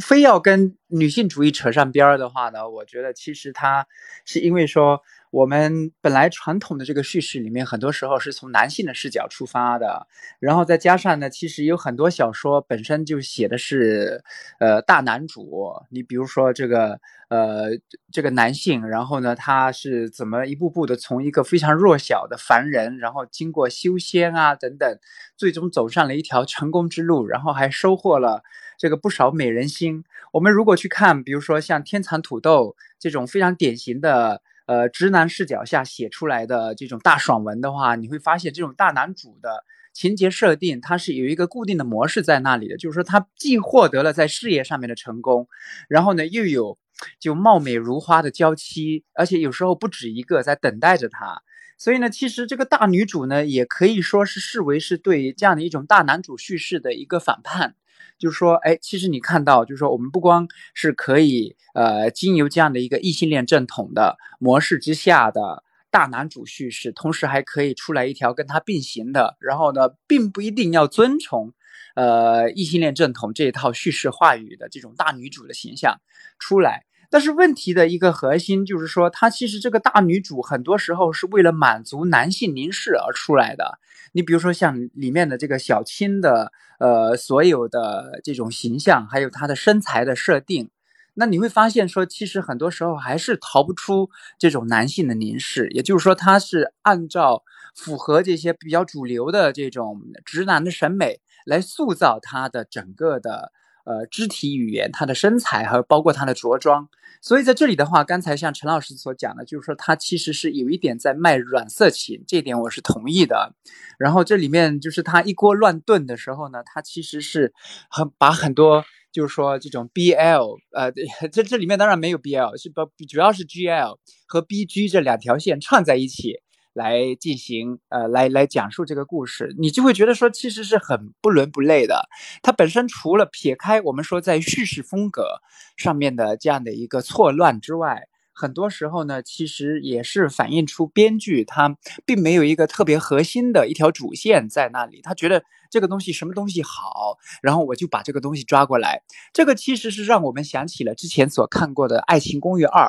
[0.00, 3.86] 非要跟女性主义扯上边儿的话呢，我觉得其实它
[4.24, 5.02] 是因为说。
[5.32, 10.06] 我们本来传统的这个叙事里面，很多时候是从男性的视角出发的，
[10.38, 14.22] 然后再加上呢，其实有很多小说本身就写的是，
[14.60, 15.74] 呃，大男主。
[15.90, 17.70] 你比如说这个，呃，
[18.10, 24.98] 这个男性，然后呢，他是怎么一步步的从一个非常弱小的凡人，然后经过修仙啊等等，
[25.36, 28.42] 最终走上了一条成功之路，然后还收获了
[28.78, 30.04] 这个不少美人心。
[30.32, 34.42] 我们如果去看，比如说像《天蚕土豆》这种非常典型的。
[34.66, 39.62] 呃，直男视角下写出来的这种大爽文的话，你会发现这种大男主的
[39.92, 45.46] 情节设定，它是有一个固定的模式在那里的，就是说他既获得了在事业上面的成功，
[45.88, 46.76] 然后呢又有
[47.20, 51.40] 就貌美如花的娇妻，而且有时候不止一个在等待着他，
[51.78, 57.76] 所以呢，其实这个大女主呢，也可以说是视为是对这样的一种大男主叙事的一个反叛。
[58.18, 71.52] 就是说，哎，其实你看到，就是说，我们不光是可以，呃，经由这样的一个异性恋正统的模式之下的大男主叙事，同时还可以出来一条跟他并行的，然后呢，并不一定要遵从，
[71.94, 76.00] 呃，异性恋正统这一套叙事话语的这种大女主的形象
[76.38, 76.84] 出来。
[77.10, 83.78] 但是问题的一个核心就是说，她其实这个大女主很多时候是为了满足男性凝视而出来的。
[84.12, 90.70] 你比如说像里面的这个小青的，呃，所有的这种形象，还有她的身材的设定，
[91.14, 95.68] 那你会发现说，其实很多时候还是逃不出这种男性的凝视。
[95.70, 97.42] 也就是说，她是按照
[97.74, 103.52] 符合这些比较主流的这种直男的审美来塑造她的整个的。
[103.86, 106.88] 呃，肢体语言、他的身材，还有包括他的着装，
[107.22, 113.54] 所以在这里的话，刚才像陈老师所讲的，就是说他其实是有一点在卖软色情，这点我是同意的。
[113.96, 117.54] 然后这里面就是他一锅乱炖的时候呢，他其实是
[117.88, 120.90] 很把很多就是说这种 BL，呃，
[121.30, 126.40] 这这里面当然没有 BL，是不主要是 GL 和 BG 这两条线串在一起。
[126.76, 132.06] 来进行呃，来来讲述这个故事，你就会觉得说，其实是很不伦不类的。
[132.42, 135.40] 它本身除了撇开我们说在叙事风格
[135.78, 138.02] 上面的这样的一个错乱之外，
[138.34, 145.00] 很多时候呢，其实也是反映出编剧他并没有一个特别核心的一条主线在那里。
[145.00, 149.00] 他觉得这个东西什么东西好，然后我就把这个东西抓过来。
[149.32, 152.88] 这个其实是让我们想起了之前所看过的《爱情公寓二》，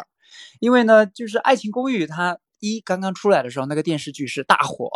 [0.60, 2.40] 因为呢，就是《爱情公寓》它。
[2.60, 4.90] 一刚刚出来的时候，那个电视剧是大火，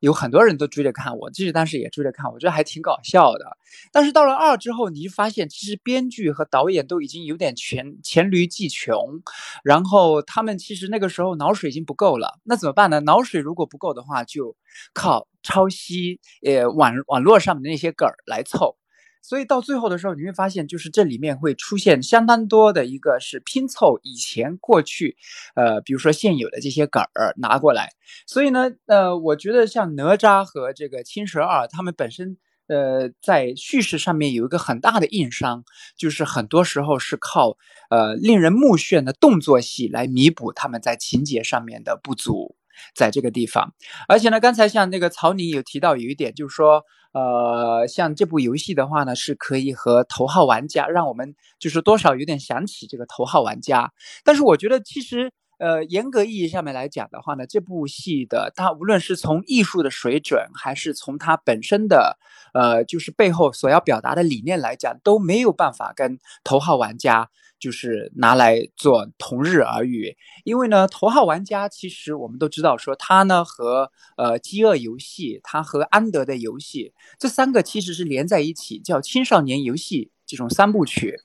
[0.00, 3.56] 有很多人都追着看，我其实当时也追着看，我觉得还挺搞笑的。
[3.92, 9.22] 但是到了二之后，你就发现其实编剧和导演都已经有点黔黔驴技穷，
[9.64, 12.38] 然后他们其实那个时候脑水已经不够了。
[12.44, 13.00] 那怎么办呢？
[13.00, 14.56] 脑水如果不够的话，就
[14.92, 18.76] 靠抄袭呃网网络上的那些梗儿来凑。
[19.22, 25.16] 所以到最后的时候，你会发现，就是这里面会出现相当多的一个是拼凑以前过去，
[25.54, 27.90] 呃，比如说现有的这些梗儿拿过来。
[28.26, 35.64] 所以呢，呃，我觉得像哪吒和这个青蛇二，他们本身，呃，在叙事上面有一个很大的硬伤，
[35.96, 37.56] 就是很多时候是靠
[37.90, 42.56] 呃令人目眩的动作戏来弥补他们在情节上面的不足，
[42.94, 43.74] 在这个地方。
[44.08, 46.84] 而且呢，刚才像那个曹宁有提到有一点，就是说。
[47.12, 53.90] 呃，像这部游戏的话呢，是可以和头号玩家，让我们就是多少有点想起这个头号玩家。
[54.22, 62.18] 但是我觉得其实，呃，严格意义上面来讲的话呢，这部戏的它无论是从艺术的水准，还是从它本身的
[62.54, 67.24] 呃，就是背后所要表达的理念来讲，都没有办法跟《头号玩家》
[67.58, 70.16] 就是拿来做同日而语。
[70.44, 80.10] 因为呢，《头号玩家》其实我们都知道，说它呢和呃《饥饿游戏》，它和《安德的游戏》这三个其实是连在一起，叫青少年游戏。
[80.30, 81.16] 这种三部曲，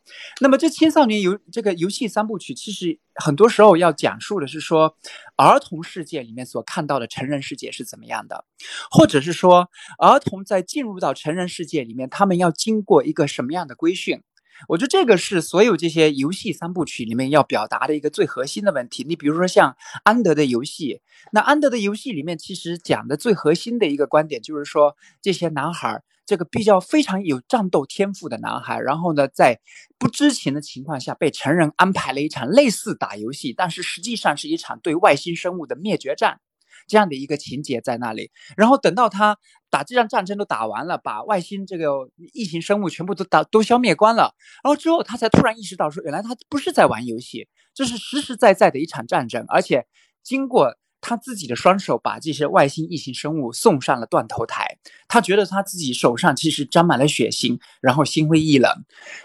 [0.42, 4.98] 那么这青少年游这个游戏三部曲，其实很多时候要讲述的是说，
[5.36, 8.46] 儿童世界里面所看到的成人世界是怎么样的，
[8.90, 14.24] 或者是说，儿童在进入到成人世界里面，他们要经过一个什么样的规训？
[14.68, 19.04] 我觉得这个是所有这些游戏三部曲里面要表达的一个最核心的问题。
[19.08, 21.02] 你比如说像安德的游戏，
[21.32, 26.02] 那安德的游戏里面其实讲的最核心的一个观点就是说，这些男孩。
[26.26, 29.60] 这个比较非常有战斗天赋的男孩，然后呢，在
[30.00, 36.40] 不知情的情况下被成人安排了一场类似打游戏，但是实际上是一场对外星生物的灭绝战，
[36.88, 38.32] 这样的一个情节在那里。
[38.58, 39.38] 然后等到他
[39.70, 49.86] 打这场战争都打完了，把外星这个异形生物全部都打都消灭光了，然后之后他才突然意识到说，原来他不是在玩游戏，这是实实在在的一场战争，而且
[50.24, 50.76] 经过。
[51.08, 54.76] 他自己的双手把这些外星异形生物送上了断头台，
[55.08, 58.72] 他觉得他自己手上其实沾满了血腥，然后心灰意冷。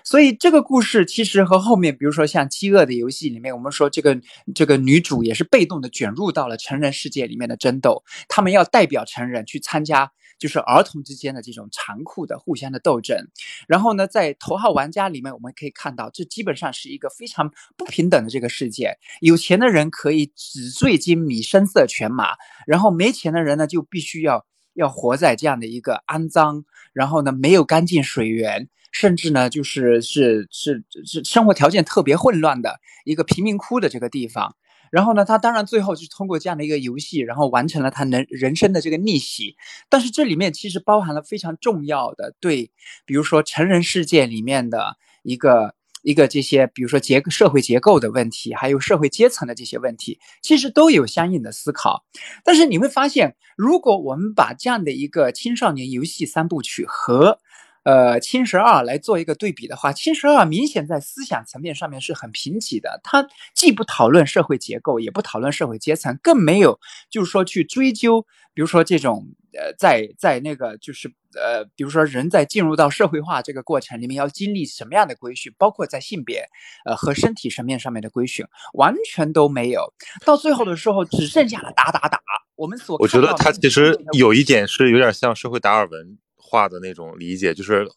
[0.04, 4.20] 所以这个故事其实和后面，比如说像《饥饿的游戏》里面，我们说这个
[4.54, 10.12] 这个女主也是被动的卷入到了成人世界里面的争斗，他们要代表成人去参加。
[10.40, 13.28] 就是儿童之间的这种残酷的互相的斗争，
[13.68, 18.96] 然后呢，在头号玩家里面，我们可以看到，这基本上是一个非常不平等的这个世界。
[19.20, 22.30] 有钱的人可以纸醉金迷、声色犬马，
[22.66, 26.64] 然后没钱的人呢，就必须要要活在这样的一个肮脏，
[26.94, 34.56] 然后呢，没有干净水源，甚至呢，就是是是是生活条件特别混乱的一个贫民窟的这个地方。
[34.90, 39.56] 然后呢，他当然最后就通过这样的一个游戏，然后完成了他人人生的这个逆袭。
[39.88, 42.70] 但是这里面其实包含了非常重要的对，
[43.06, 52.04] 比如说成人世界里面的一个一个这些，比如说结社会结构的问题，还有社会阶层的这些问题，其实都有相应的思考。
[52.42, 57.38] 但是你会发现，如果我们把这样的一个青少年游戏三部曲和
[57.82, 63.00] 呃，青十二来做一个对比的话，青十二明显在思想层面上面是很贫瘠的。
[63.02, 66.78] 它既不讨论社会结构，也不讨论社会阶层，更没有
[67.08, 76.44] 就是说去追究，比如说这种呃，在在那个就是呃，比如说人在进入到社会化这个过程里面要经历什么样的规训，包括在性别
[76.84, 79.94] 呃和身体层面上面的规训，完全都没有。
[80.26, 82.20] 到最后的时候，只剩下了打打打。
[82.56, 86.18] 我们所我觉得他其实有一点是有点像社会达尔文。
[86.50, 87.88] 化的那种理解，就是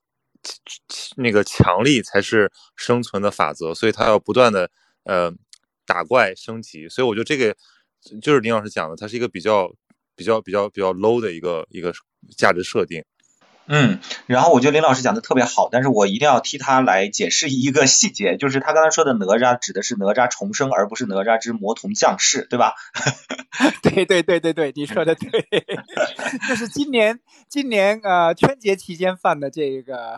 [1.17, 4.69] 那个强力才是生存的法则，所以他要不断的
[5.05, 5.33] 呃
[5.85, 6.87] 打怪升级。
[6.87, 7.55] 所以我觉得这个
[8.21, 9.73] 就是林老师讲的，它是一个比较
[10.15, 11.91] 比较比较比较 low 的一个一个
[12.37, 13.03] 价值设定。
[13.65, 22.73] 嗯，然后我觉得林老师讲的特别好，但是我一定要替他来解释一个细节， 就是他刚才说的哪吒指的是哪吒重生，而不是哪吒之魔童降世，对吧？
[23.81, 25.29] 对对对对对，你说的对，
[26.47, 30.17] 这是今年今年呃春节期间放的这个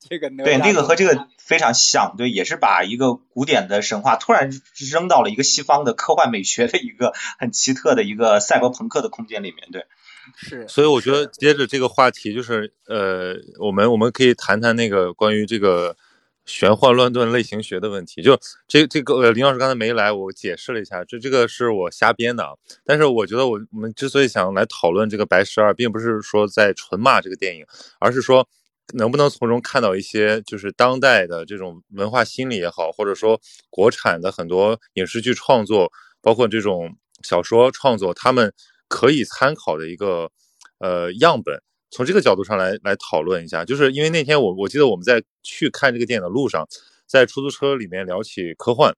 [0.00, 4.50] 这个哪对那个和这个非常像，对，也是把一个古典的神话突然
[4.90, 9.86] 扔到了一个西方的科幻美学的一个很奇特的一个赛博朋克的空间里面，对。
[10.36, 15.96] 是，所以我觉得接着这个话题，就是呃，我们我们可以谈谈那个关于这个
[16.44, 18.22] 玄幻乱炖类型学的问题。
[18.22, 22.44] 就这这个呃，林老师刚才没来，我解释了一下，这这个是我瞎编的。
[22.84, 27.64] 但是我觉得我我们之所以想来讨论这个白十二，并不是说在纯骂这个电影，
[27.98, 28.48] 而是说
[28.94, 38.52] 能不能从中看到一些就是当代的这种文化心理也好，或者说国产的很多影视剧创作，包括这种小说创作，他们。
[38.92, 40.30] 可以参考的一个
[40.78, 41.58] 呃样本，
[41.90, 46.68] 从这个角度上来来讨论一下，就是因为那天我我记得我们在去看这个电影的路上，
[47.06, 48.92] 在出租车里面聊起科幻，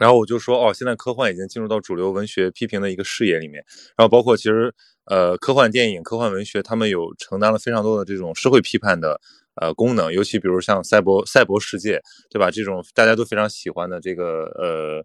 [0.00, 3.62] 然后我就说哦，现在科幻已经进入到主流文学批评的一个视野里面，
[3.98, 4.74] 然后包括其实
[5.04, 9.20] 呃科幻电影、科幻文学，他们有承担了非常多的这种社会批判的
[9.60, 12.00] 呃功能，尤其比如像赛博赛博世界，
[12.30, 12.50] 对吧？
[12.50, 15.04] 这种大家都非常喜欢的这个呃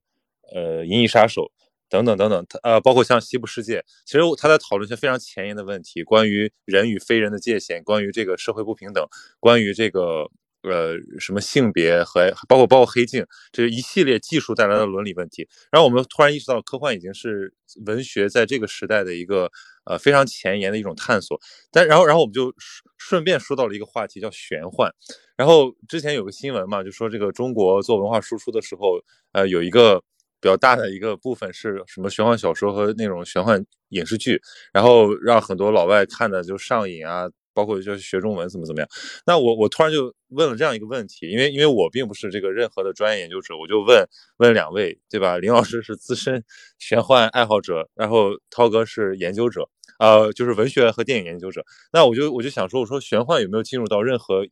[0.54, 1.52] 呃银翼杀手。
[1.94, 9.08] 等等等等，他呃，包括像西部世界，其实他在讨论一些非常前沿的问题，关于人与非人的界限，关于这个社会不平等，
[9.40, 10.28] 关于这个
[10.64, 15.48] 呃什么性别和包括包括黑镜这一系列技术带来的伦理问题。
[15.72, 17.54] 然后我们突然意识到，科幻已经是
[17.86, 19.52] 文学在这个时代的一个
[19.86, 21.40] 呃非常前沿的一种探索。
[21.72, 22.52] 但然后然后我们就
[22.98, 24.92] 顺便说到了一个话题，叫玄幻。
[25.38, 29.00] 然后之前有个新闻嘛，就说这个中国做文化输出的时候，
[29.34, 30.04] 呃，有一个。
[30.44, 34.42] 比较大的一个部分是什么玄幻小说和那种玄幻影视剧，
[34.74, 37.30] 然后让很多老外看的就上瘾啊。
[37.56, 38.90] 包括就是学中文怎么怎么样，
[39.28, 44.04] 那我我突然就问了这样一个问题，因为因为我并不是这个任何的专业研究者，我就问
[44.38, 45.38] 问两位，对吧？
[45.38, 46.44] 林老师是资深
[46.80, 49.70] 玄幻爱好者，然后涛哥是研究者，
[50.00, 51.64] 呃，就是文学和电影研究者。
[51.92, 54.48] 那我就我就想说，我说玄幻有没有进入到任何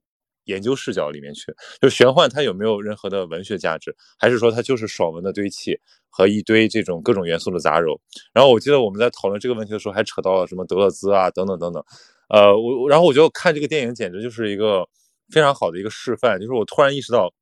[0.52, 1.54] 研究视角里面去？
[1.82, 5.80] 就玄幻它有没有任何的文学价值，还是说它就是爽文的堆砌
[6.10, 7.98] 和一堆这种各种元素的杂糅？
[8.34, 11.84] 然后我记得我们在讨论这个问题的时候，还扯到了什么德勒兹啊等等等等。
[12.30, 14.88] 呃，我然后我就看这个电影，简直就是一个
[15.34, 16.40] 非常好的一个示范。
[16.40, 17.34] 就是我突然意识到，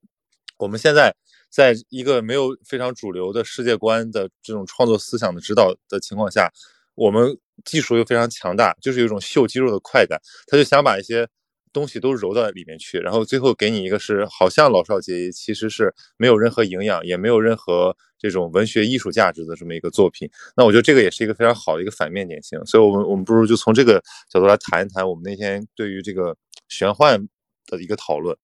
[0.57, 1.13] 我们现在
[1.49, 6.51] 在一个没有非常主流的世界观的这种创作思想的指导的情况下，
[6.95, 10.19] 我们技术又非常强大，就是有一种秀肌肉的快感。
[10.47, 11.27] 他就想把一些
[11.73, 17.95] 东西都揉到里面去，然后最后给你一个是好像老少皆宜，其实是没有任何营养，也没有任何。
[18.21, 22.59] 这种文学艺术价值的这么一个作品，那我觉得这个也是一个非常好的一个反面典型。
[22.65, 26.35] 所以，我们我们不如就从这个角度来谈一谈我们那天对于这个
[26.67, 27.29] 玄幻
[27.67, 28.35] 的一个讨论。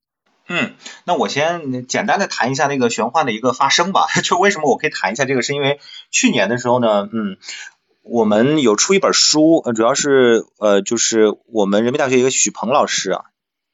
[0.47, 4.05] 嗯，那我先简单的谈一下那个玄幻的一个发生吧。
[4.23, 7.35] 就为什么我可以谈一下这个，是因为去年的时候呢，嗯，
[8.07, 13.21] 我们有出一本书，主要是呃，就是我们人民大学一个许鹏老师啊。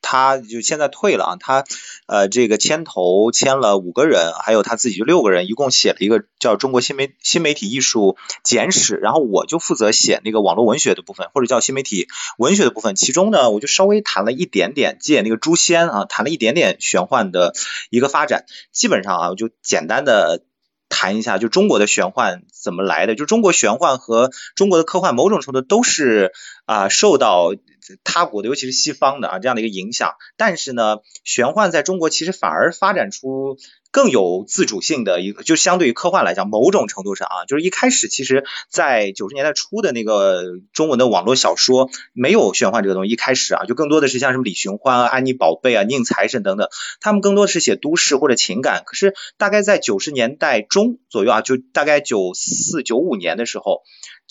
[0.04, 1.64] 他就现在退了啊，他
[2.08, 12.08] 呃这个牵头签了五个人，还有他自己就六个人，一共写了一个叫《中国新媒新媒体艺术简史》，然后我就负责写那个网络文学的部分，或者叫新媒体
[12.38, 12.96] 文学的部分。
[12.96, 17.54] 其中呢，我就稍微谈了一点点借那个诛仙啊，谈了一点点玄幻的
[17.90, 18.46] 一个发展。
[18.72, 20.44] 基本上啊，我就简单的
[20.92, 23.16] 谈一下，就中国的玄幻怎么来的。
[23.16, 26.34] 就中国玄幻和中国的科幻，某种程度都是
[26.66, 27.56] 啊受到。
[28.04, 33.58] 他国的，尤其是西方的啊，这样的一个影响，但是呢，玄幻在中国其实反而发展出。
[33.94, 43.12] 更有自主性的一个，就相对于科幻来讲，某种程度上啊，就是一开始其实，在九十年代初的那个中文的网络小说，没有玄幻这个东西。
[43.12, 46.70] 一开始啊，就更多的是像什么李寻欢啊、安妮宝贝啊、宁财神等等，
[47.02, 48.84] 他们更多的是写都市或者情感。
[48.86, 53.82] 可是大概在九十年代中左右啊，就大概九四九五年的时候，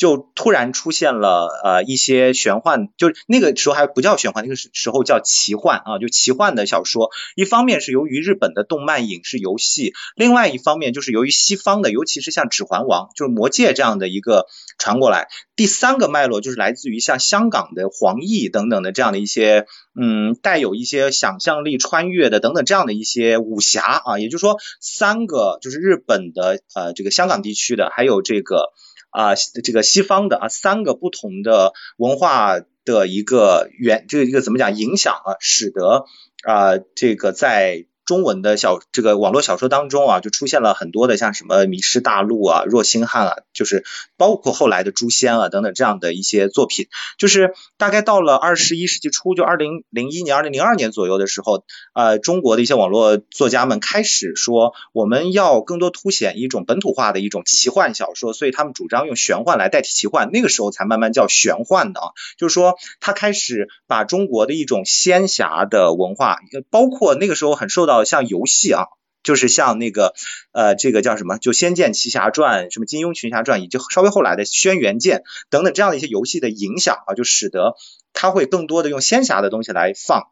[0.00, 7.10] 就突然出现了呃一些玄幻，就是那个时候还不叫玄幻，那个时候叫奇幻啊，就奇幻的小说。
[7.36, 14.46] 一方面是由于日本的动漫影视游戏，另外一方面就是由于西方的，尤其是像《指环王》就是《魔戒》这样的一个
[14.78, 15.28] 传过来。
[15.54, 24.18] 第三个脉络就是来自于像香港的黄奕等等的这样的一些，嗯，带有一些想象力穿越的等等这样的一些武侠啊。
[24.18, 28.72] 也就是说，三个就是日本的呃这个香港地区的，还有这个
[29.10, 36.06] 啊这个西方的啊三个不同的文化的一个原这个一个怎么讲影响啊，使得
[36.42, 37.86] 啊这个在。
[38.10, 43.84] 中文的小这个网络小说当中啊，就出现了很多的像什么《迷失大陆》啊、《若星汉》啊，就是
[44.16, 46.88] 包括后来的《诛仙》啊等等这样的一些作品。
[47.18, 51.62] 就是大概到了二十一世纪初，就二零零一年、二零零二年左右的时候，
[51.94, 60.30] 呃，中国的一些网络作家们开始说，我们要更多凸显一种本土化的一种奇幻小说，所以他们主张用玄幻来代替奇幻。
[60.32, 62.06] 那个时候才慢慢叫玄幻的啊，
[62.36, 66.40] 就是说他开始把中国的一种仙侠的文化，
[66.70, 67.99] 包括那个时候很受到。
[68.04, 68.84] 像游戏啊，
[69.22, 70.14] 就是像那个
[70.52, 71.36] 呃，这个叫什么？
[71.38, 75.18] 就《仙剑奇侠传》、什么《金庸群侠传》，以及稍微后来的《轩辕剑》
[75.50, 77.74] 等等这样的一些游戏的影响啊，就使得
[78.12, 80.28] 它会更多的用仙侠的东西来放。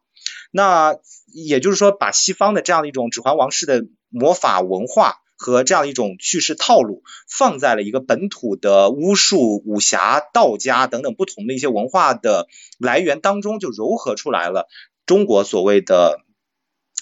[0.51, 0.97] 那
[1.31, 12.47] 也就是说，把西方的这样的一种指环王式的魔法文化和这样一种叙事套路，放在了一个本土的巫术、武侠、道家等等不同的一些文化的
[12.79, 14.67] 来源当中，就糅合出来了
[15.05, 16.21] 中国所谓的。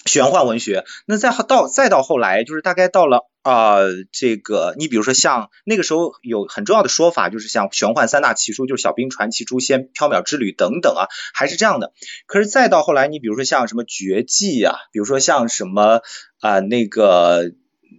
[0.06, 3.78] 玄幻文学，那再到再到后来，就是大概到了啊，
[4.10, 11.92] 这个你比如说像那个时候有很重要的说法，就是像玄幻三大奇书，就是《小兵传奇》《诛仙》《缥缈之旅》等等啊，还是这样的。
[12.26, 16.00] 可是再到后来，你比如说像什么绝技啊，比如说像什么
[16.40, 17.52] 啊那个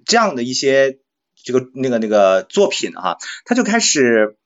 [0.05, 0.99] 这样的一些
[1.43, 4.37] 这个那个那个作品哈，它就开始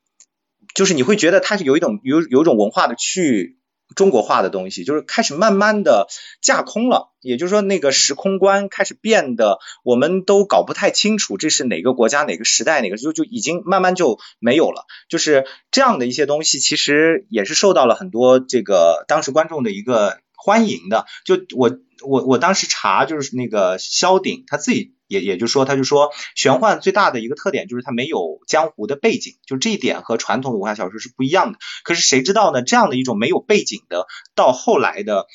[0.75, 3.59] 就是你会觉得它是有一种有有一种文化的去。
[3.95, 6.07] 中国化的东西就是开始慢慢的
[6.41, 21.05] 架空了，也就是说那个时空观开始变得，我们都搞不太清楚这是哪个国家哪个时代哪个就就已经慢慢就没有了，就是这样的一些东西，其实也是受到了很多这个当时观众的一个欢迎的。
[21.25, 24.93] 就我我我当时查就是那个萧鼎他自己。
[25.13, 31.59] 也也就是说，他就说玄幻最大的一个特点就是它没有江湖的背景，就这一点和传统武侠小说是不一样的。
[31.83, 32.63] 可是谁知道呢？
[32.63, 35.27] 这样的一种没有背景的，到后来的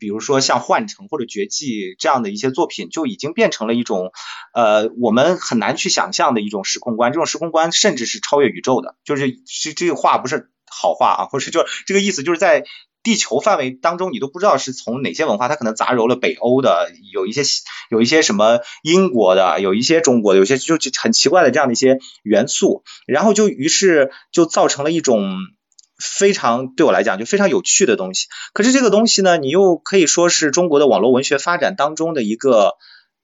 [0.00, 1.66] 比如说像《幻城》或者《绝迹》
[1.98, 4.10] 这样的一些作品，就已经变成了一种
[4.54, 7.12] 呃我们很难去想象的一种时空观。
[7.12, 9.30] 这种时空观甚至是超越宇宙的，就是
[9.62, 12.64] 这这个话不是好话啊，或者就这个意思，就是在
[13.06, 17.42] 地球范围当中，你都不知道是从哪些文化，它可能杂糅了北欧的，有一些
[17.88, 25.30] 有一些什么英国的，有一些中国的，有些就很奇怪的这样的一些元素，然后就于是就造成了一种。
[25.98, 32.74] 非常对我来讲就非常有趣的东西，可是这个东西呢，你又可以说是中国的网络文学发展当中的一个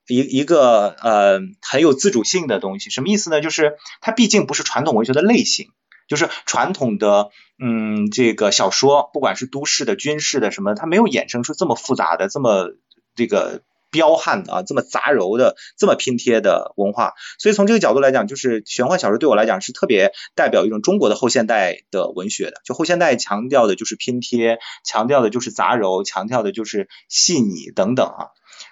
[0.08, 2.88] 一一个呃很有自主性的东西。
[2.88, 3.42] 什么意思呢？
[3.42, 5.68] 就是它毕竟不是传统文学的类型，
[6.12, 12.74] 就是传统的嗯这个小说，不管是都市的、军事的什么，它没有衍生出这么复杂的、这么
[13.14, 13.62] 这个。
[13.94, 22.62] 彪悍的啊，这么杂糅的，这么拼贴的文化，所以从这个角度来讲，就是玄幻小说对我来讲是特别代表一种中国的后现代的文学的。
[22.64, 28.28] 就后现代强调的就是拼贴，强调的就是杂糅，强调的就是细腻等等啊。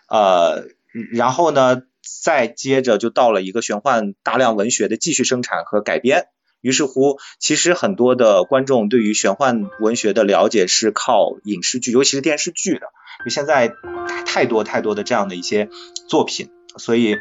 [0.09, 0.68] 呃，
[1.12, 1.82] 然后呢，
[2.22, 6.28] 再接着就到了一个玄幻大量文学的继续生产和改编。
[6.61, 12.86] 于是乎，其实很多的观众对于玄幻文学的了解是靠影视剧，尤其是电视剧的。
[13.24, 13.72] 就现在
[14.26, 15.68] 太多太多的这样的一些
[16.08, 17.16] 作品，所以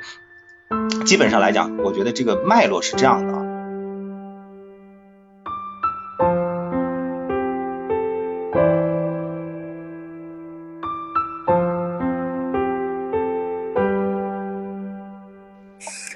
[1.06, 3.46] 基本上来讲，我觉得这个脉络是这样的啊。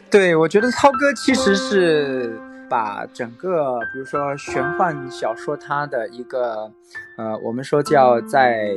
[0.09, 2.37] 对，我觉得涛哥其实是。
[2.73, 6.73] 把整个，比如说玄幻小说，它的一个，
[7.19, 8.67] 呃，我们说叫在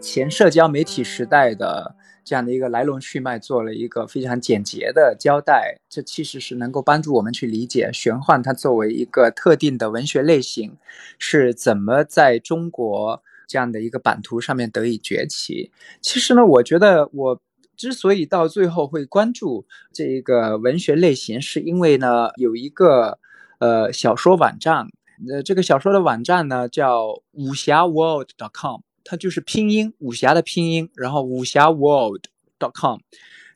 [0.00, 1.94] 前社交媒体时代的
[2.24, 5.76] 这样的一个来龙去脉，做了一个非常简洁的交代。
[5.88, 10.76] 这其实是能够帮助我们去理解玄幻它作为一个特定的文学类型，
[11.16, 15.70] 是怎么在中国这样的一个版图上面得以崛起。
[16.00, 17.40] 其实呢，我觉得我
[17.76, 23.20] 之所以到最后会关注这一个文学类型，是因为呢有一个。
[23.58, 24.88] 呃，小说网站，
[25.30, 32.98] 呃，这个小说的网站呢叫武侠 world.com，它就是拼音武侠的拼音，然后武侠 world.com。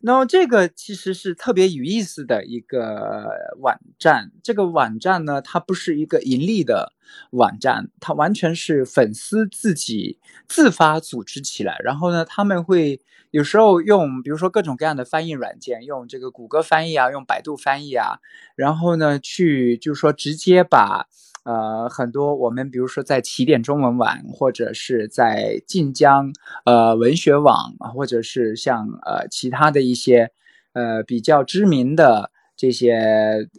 [0.00, 4.32] 那么这个其实是特别有意思的一个网站。
[4.42, 6.92] 这个网站呢，它不是一个盈利的
[7.30, 13.00] 网站，它完全是粉丝自己自发组织起来，然后呢，他们会。
[13.32, 18.18] 有时候用，比如说各种各样的翻译软件，用这个谷歌翻译啊，用百度翻译啊，
[18.56, 21.06] 然后呢，去就是说直接把
[21.44, 26.32] 呃很多我们比如说在起点中文网或者是在晋江
[26.64, 30.30] 呃文学网，或者是像呃其他的一些
[30.72, 32.30] 呃比较知名的。
[32.60, 32.92] 这些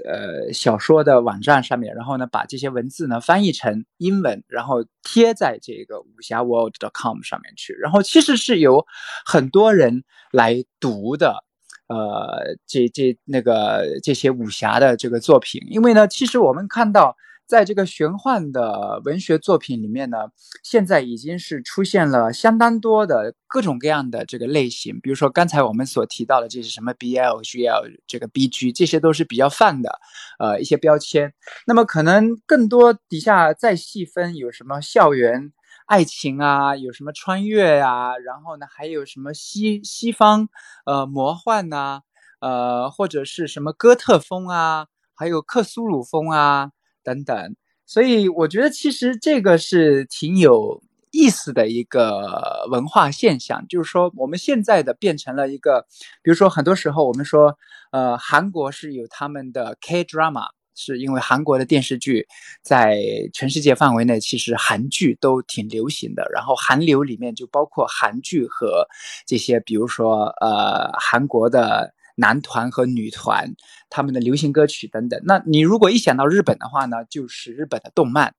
[0.06, 8.86] 呃小说的网站上面，然后呢，把这些文字呢翻译成英文，然后贴在这个武侠 world.com 上面去，然后其实是有
[9.26, 11.44] 很多人来读的，
[11.88, 17.18] 呃，这这那个这些武侠的这个作品，因为呢，其实我们看到。
[17.52, 20.20] 在这个玄幻的文学作品里面呢，
[20.64, 30.00] 现在已经是出现了相当多的各种各样的这个类型，比如说刚才我们所提到的这些什么 BL、GL、这个 BG，这些都是比较泛的，
[30.40, 31.34] 呃，一些标签。
[31.68, 35.52] 那么可能更多底下再细分，有什么校园
[35.88, 40.48] 爱情啊，有什么穿越呀，然后呢，还有什么西西方
[40.86, 42.00] 呃魔幻呐，
[42.40, 46.72] 呃，或者是什么哥特风啊，还有克苏鲁风啊。
[47.04, 50.82] 等等，所以我觉得其实这个是挺有
[51.12, 55.86] 意思的一个文化现象，就是说我们现在的变成了一个，
[56.24, 57.58] 比如说很多时候我们说，
[57.92, 60.46] 呃，韩国是有他们的 K drama，
[60.76, 62.28] 是因为韩国的电视剧
[62.64, 62.98] 在
[63.34, 68.88] 全世界范围内其实韩剧都挺流行的，然后韩流里面就包括韩剧和
[69.26, 71.94] 这些，比如说呃韩国的。
[72.16, 73.54] 男团和女团，
[73.90, 75.20] 他们的流行歌曲等等。
[75.26, 78.34] 那你如果一想到日本的话呢，就是日本的动漫。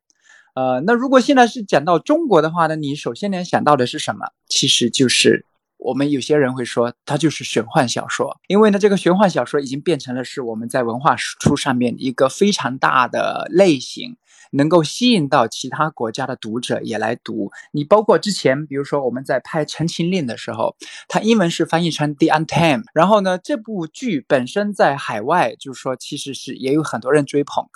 [0.55, 4.27] 呃，那如果现在是讲到中国的话呢，你首先联想到的是什么？
[4.49, 5.47] 其实就是
[5.79, 8.39] 我们有些人会说，它就是玄幻小说。
[8.49, 14.17] 因为呢，这个玄幻小说已经变成了是我们在文化输出上面一个非常大的类型。
[14.53, 20.77] 能够吸引到其他国家的读者也来读你，包括之前，比如说我们在拍《陈情令》的时候，
[21.09, 27.67] 它英文是翻译成《The Untamed》，然后呢，这部剧本身在海外就是说其实是也有很多人追捧，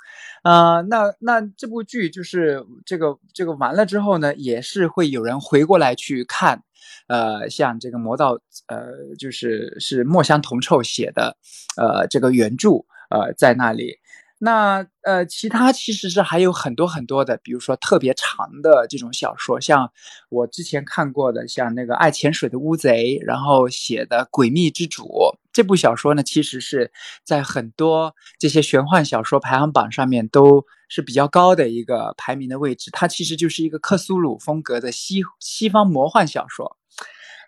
[0.43, 6.61] 呃，那那这部剧就是这个这个完了之后呢，也是会有人回过来去看，
[7.07, 11.37] 呃，像这个魔道，呃，就是是墨香铜臭写的，
[11.75, 13.97] 呃，这个原著，呃，在那里。
[14.39, 19.91] 那呃，其他其实是还有很多很多的，比如说特别长的这种小说，像
[20.29, 25.03] 我之前看过的，像那个爱潜水的乌贼，然后写的《诡秘之主》
[25.51, 26.91] 这部小说呢，其实是
[27.23, 32.91] 在很多这些玄幻小说排行榜上面都是比较高的一个排名的位置。
[32.91, 36.77] 它其实就是一个克苏鲁风格的西西方魔幻小说。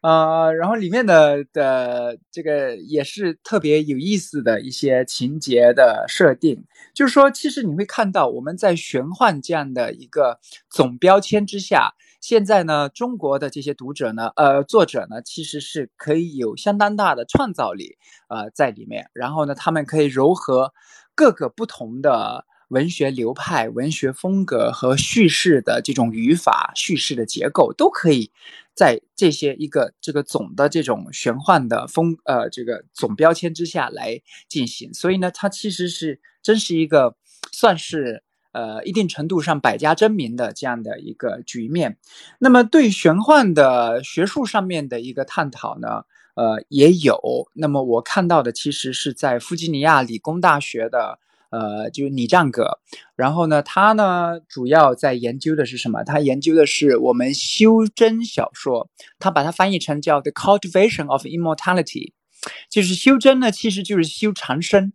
[0.01, 10.39] 呃，然后里面的的这个也是特别有意思的一些情节的设定，就是说，其实你会看到我们在玄幻这样的一个
[10.69, 17.97] 总标签之下，现在呢，中国的这些读者呢，呃，作者呢，其实是可以有相当大的创造力，
[18.29, 20.73] 呃，在里面，然后呢，他们可以糅合
[21.15, 22.45] 各个不同的。
[22.69, 28.31] 文学流派、文学风格和叙事的这种语法、叙事的结构，都可以
[28.79, 34.93] 在这些一个这个总的这种玄幻的风呃这个总标签之下来进行。
[34.93, 37.17] 所以呢，它其实是真是一个
[37.51, 38.23] 算是
[38.53, 41.97] 呃一定程度上百家争鸣的这样的一个局面。
[42.39, 46.05] 那么对玄幻的学术上面的一个探讨呢，
[46.35, 47.19] 呃也有。
[47.55, 51.19] 那么我看到的其实是在弗吉尼亚理工大学的。
[51.49, 52.79] 呃，就是李占葛，
[53.15, 56.03] 然后呢，他呢主要在研究的是什么？
[56.03, 62.13] 他研究的是我们修真小说，他把它翻译成叫 The Cultivation of Immortality，
[62.69, 64.93] 就是修真呢，其实就是修长生，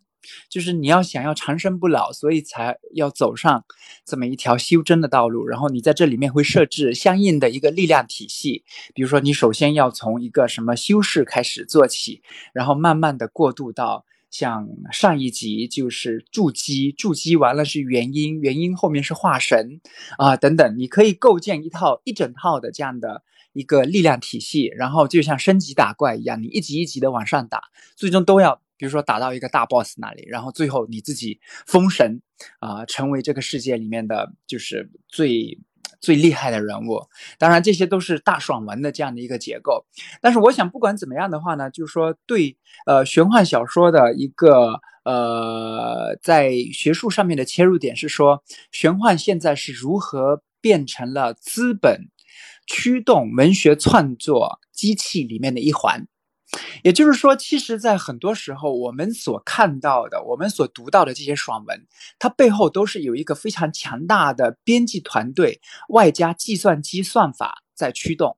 [0.49, 3.65] 就是你要想要长生不老，所以才要走上
[4.07, 5.49] 这么一条修真的道路。
[5.49, 8.63] 然后你在这里面会设置相应的一个力量体系，
[8.95, 14.05] 比如说你首先要从一个什么修士开始做起，然后慢慢的过渡到。
[14.35, 19.81] 像上一集就是筑基，筑基完了是元婴，元婴后面是化神
[20.19, 23.23] 啊等等，你可以构建一套一整套的这样的
[23.53, 27.63] 一个力量体系，然后就像升级打怪一样，你一级一级的往上打，
[27.95, 32.21] 最终都要比如说打到一个大 boss 那里，然后最后你自己封神
[32.59, 35.61] 啊，成为这个世界里面的就是最。
[36.05, 37.01] 最厉害的人物，
[37.39, 39.87] 当然这些都是大爽文的这样的一个结构。
[40.21, 52.11] 但是我想，不管怎么样的话呢，就是说对呃玄幻小说的一个呃在学术上面的切入点是说，玄幻现在是如何变成了资本
[52.67, 56.07] 驱动文学创作机器里面的一环。
[56.83, 61.87] 也就是说，其实，在很多时候，我们所看到的、我们所读到的这些爽文，
[62.19, 68.37] 它背后都是有一个非常强大的编辑团队，外加计算机算法在驱动。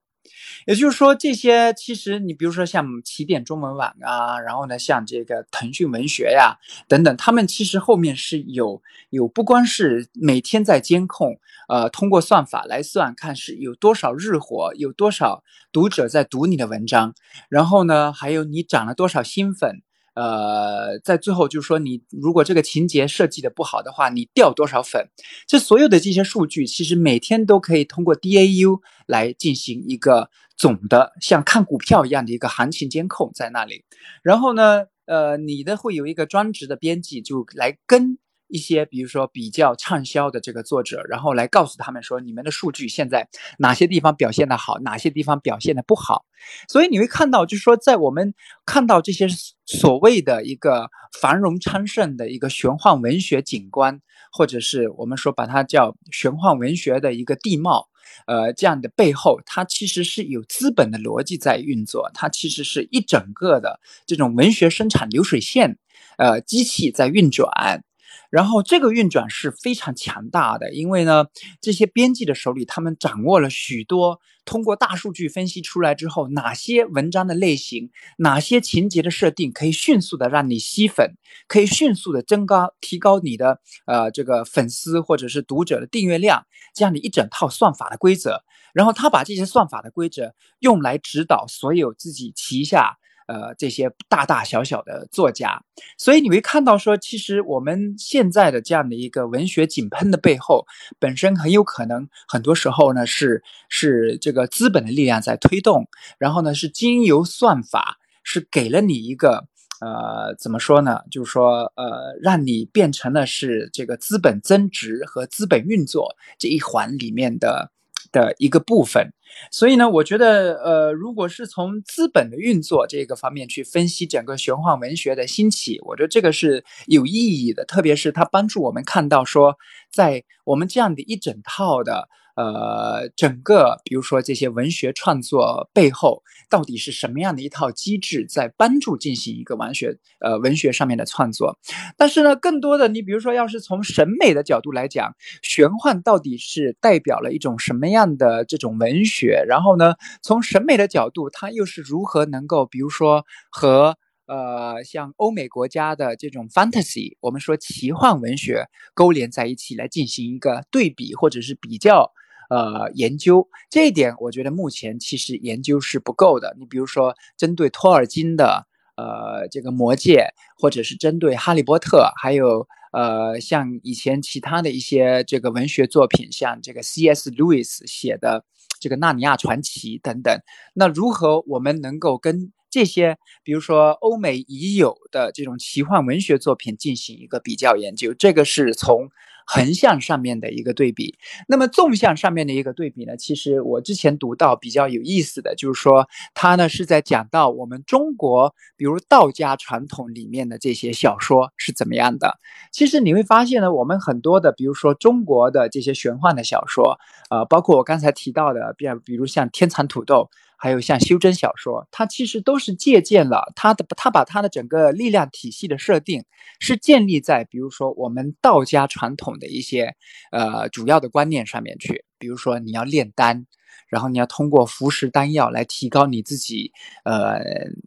[0.66, 6.59] 也就是说，这些其实你比如说像起点中文网啊，然后呢，像这个腾讯文学呀
[6.89, 17.14] 等等，他们其实后面是有有不光是每天在监控，呃，通过算法来算看是有多少日活，有多少读者在读你的文章，
[17.49, 19.83] 然后呢，还有你涨了多少新粉。
[20.17, 25.09] 呃，在最后就是说，你如果这个情节设计的不好的话，你掉多少粉？
[25.47, 33.85] 这所有的这些数据，其实每天都可以通过 DAU 来进行一个总的，像看股票一样的一个行情监控在那里。
[34.23, 38.19] 然后呢，呃，你的会有一个专职的编辑就来跟。
[38.49, 43.29] 一些比如说比较畅销的这个作者，然后来告诉他们说，你们的数据现在
[43.59, 46.25] 哪些地方表现的好，哪些地方表现的不好。
[46.69, 48.35] 所以你会看到，就是说，在我们
[48.65, 49.27] 看到这些
[49.65, 50.89] 所谓的一个
[51.21, 57.89] 繁荣昌盛的一个玄幻文学景观，或者是我们说把它叫玄幻文学的一个地貌，
[58.27, 65.79] 呃，这样的背后，它其实是有资本的逻辑在运作，它其实是一整个的这种文学生产流水线，
[66.19, 67.83] 呃，机器在运转。
[68.31, 71.27] 然后这个运转是非常强大的，因为呢，
[71.61, 81.14] 这些编辑的手里，他们掌握了许多通过大数据分析出来之后，哪些文章的类型，哪些情节的设定可以迅速的让你吸粉，
[81.47, 92.99] 可以迅速的增高提高你的呃这个粉丝或者是读者的订阅量，这样的一整套算法的规则，然后他把这些算法的规则用来指导所有自己旗下。
[93.27, 95.61] 呃，这些大大小小的作家，
[95.99, 100.64] 所以你会看到说，其实我们现在的这样的一个文学井喷的背后，
[100.99, 109.49] 本身很有可能很多时候呢是是这个资本的力量在推动，然后呢是经由算法是给了你一个
[109.81, 111.01] 呃怎么说呢？
[111.11, 117.72] 就是说呃让你变成了是这个资本增值和资本运作这一环里面的。
[118.17, 119.12] 的一个部分，
[119.51, 129.57] 所以呢，我觉得，呃，如果是从资本的运作这个方面去分析整个玄幻文学的兴起，我觉得这个是有意义的，特别是它帮助我们看到说，
[129.93, 141.59] 在我们这样的一整套的呃，整个比如说这些文学创作背后到底是什么样的一套机制在帮助进行一个文学呃文学上面的创作？
[141.97, 149.43] 但是呢，更多的你比如说要是从审美的角度来讲，玄幻到底是代表了一种什么样的这种文学？
[149.49, 162.12] 然后呢，从审美的角度，它又是如何能够比如说和呃像欧美国家的这种 fantasy，我们说奇幻文学勾连在一起来进行一个对比或者是比较？
[162.49, 166.55] 呃，研究这一点，我觉得目前其实研究是不够的。
[166.59, 168.67] 你比如说，针对托尔金的
[168.97, 170.29] 呃这个魔戒，
[170.59, 177.31] 或者是针对哈利波特，还有呃像以前其他的一些这个文学作品，像这个 C.S.
[177.31, 178.45] Lewis 写的
[178.79, 180.39] 这个《纳尼亚传奇》等等，
[180.75, 188.12] 那如何我们能够跟这些，比如说欧美已有的这种奇幻文学作品进行一个比较研究？
[188.12, 189.09] 这个是从。
[189.49, 191.14] 横向上面的一个对比，
[191.47, 193.16] 那么纵向上面的一个对比呢？
[193.16, 202.41] 其实我之前读到比较有意思的就是说，他呢是在讲到我们中国，比如道家传统里面的这些小说是怎么样的。
[202.72, 206.99] 其实你会发现呢，我们很多的，比如说中国的这些玄幻的小说，
[207.31, 210.29] 呃，包括我刚才提到的，比比如像天蚕土豆。
[210.59, 216.25] 还有像修真小说，它其实都是借鉴了它的，它把它的整个力量体系的设定
[216.61, 219.95] 是建立在，比如说我们道家传统的一些
[220.33, 223.47] 呃主要的观念上面去，比如说你要炼丹，
[223.89, 226.73] 然后你要通过服食丹药来提高你自己
[227.05, 227.39] 呃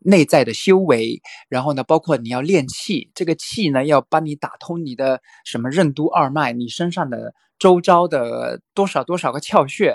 [0.04, 7.34] 内在的修为，然后呢，包括你要练气，这个气呢要帮你打通你的什么任督二脉，你身上的。
[7.60, 9.94] 周遭的多少多少个窍穴，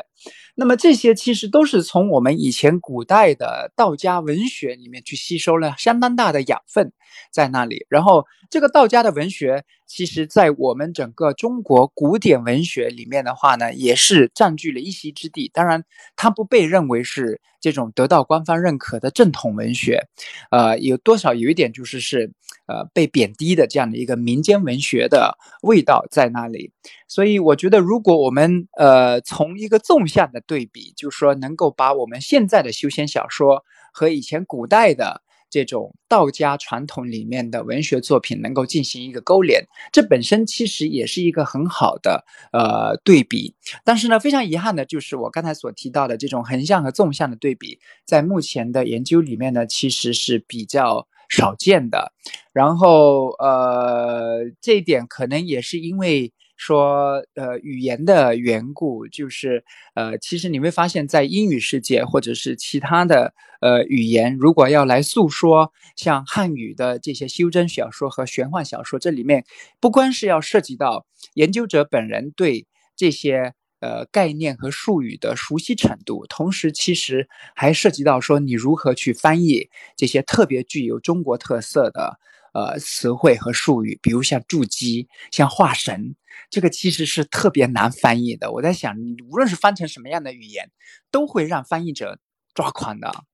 [0.55, 6.93] 那么这些其实都是从我们以前古代的道家文学里面去吸收了相当大的养分
[7.33, 7.87] 在那里。
[7.89, 15.51] 然后这个道家的文学，其实在我们整个中国古典文学里面的话呢，也是占据了一席之地。
[15.53, 20.07] 当然，它不被认为是这种得到官方认可的正统文学，
[20.51, 22.31] 呃，有多少有一点就是是
[22.67, 26.71] 呃被贬低的这样的一个民间文学的味道在那里。
[27.09, 43.55] 所以我觉得，如果我们呃从一个纵向的对比，就是说能够把我们现在的修仙小说和以前古代的这种道家传统里面的文学作品能够进行一个勾连，这本身其实也是一个很好的呃对比。
[43.85, 51.07] 但是呢，非常遗憾的就是我刚才所提到的这种横向和纵向的对比，在目前的研究里面呢，其实是比较。
[51.31, 52.13] 少见的，
[52.53, 69.45] 然后呃，这一点可能也是因为说呃语言的缘故，就是呃，其实你会发现在英语世界或者是其他的呃语言，如果要来诉说像汉语的这些修真小说和玄幻小说，这里面
[69.81, 73.55] 不光是要涉及到研究者本人对这些。
[73.81, 82.19] 呃，概念和术语的熟悉程度，同时其实还涉及到说你如何去翻译这些特别具有中国特色的
[82.55, 86.17] 呃词汇和术语，比如像筑基、像化神，
[86.49, 88.51] 这个其实是特别难翻译的。
[88.53, 90.71] 我在想，你无论是翻成什么样的语言，
[91.11, 92.19] 都会让翻译者
[92.55, 93.25] 抓狂的。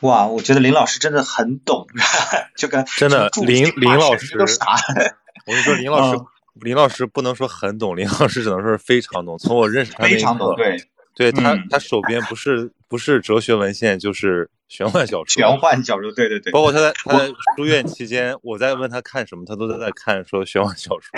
[0.00, 1.86] 哇，我觉得林老师真的很懂，
[2.56, 4.64] 就跟真的林林老师都傻。
[5.46, 6.20] 我跟你说，林老师。
[6.54, 9.38] 林老师不能说很懂，林老师只能说是非常懂。
[9.38, 10.76] 从我认识他那一刻，对，
[11.14, 14.50] 对他，他手边不是不是哲学文献，就是。
[14.72, 21.10] 玄幻小说，玄幻小说，对对对，包括他在他在书院期间，我在问他看什么，他都在在看说玄幻小说。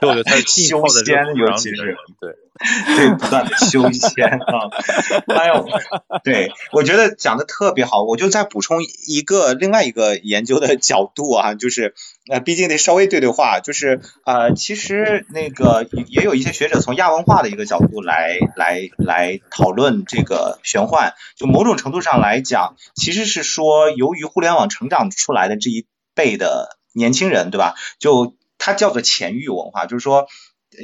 [0.00, 2.34] 所以我觉得他是 修仙，尤其是对
[2.96, 4.70] 对不断的修仙啊。
[5.28, 5.68] 哎呦，
[6.24, 11.94] 对我觉得讲的特别好，我就再补充一个另外一个研究的角度啊，就是
[12.28, 22.74] 呃，毕竟得稍微对对话，就是呃，其实那个也有一些学者从亚文化的一个角度来来来讨论这个玄幻，就某种程度上来讲。
[22.96, 27.74] 其实是说，由于互联网成长出来的这一辈的年轻人，对吧？
[27.98, 30.26] 就它叫做前域文化，就是说，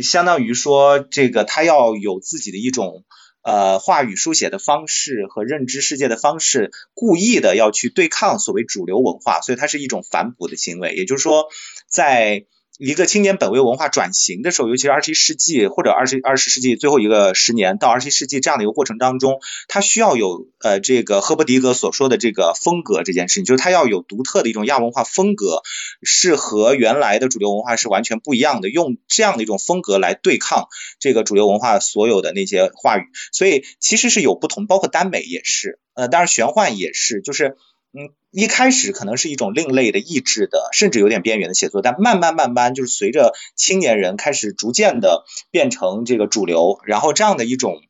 [0.03, 3.05] 相当于说，这个他要有自己的一种
[3.43, 10.95] 呃话语书写的方式和认知世界的方式，故意的要去对抗所谓主流文化，所以它是一种反哺的行为。
[10.95, 11.49] 也就是说，
[11.89, 12.45] 在
[12.85, 25.63] 一个青年本位文化转型的时候，尤其是二十一世纪或者二十二十世纪最后一个十年到二十一世纪这样的一个过程当中，它需要有呃这个赫伯迪格所说的这个风格这件事情，就是它要有独特的一种亚文化风格，
[26.03, 30.67] 是和原来的主流文化是完全不一样的，用这样的一种风格来对抗
[30.99, 37.57] 这个主流文化所有的那些话语，所以其实是有不同，包括耽美也是，呃，当然玄幻也是，就是。
[37.95, 47.83] 嗯，一开始可能是一种另类的、意志的，甚至有点边缘的写作，但慢慢慢慢，就是随着青年人开始逐渐的变成这个主流，然后这样的一种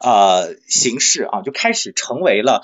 [0.00, 2.62] 呃形式啊，就开始成为了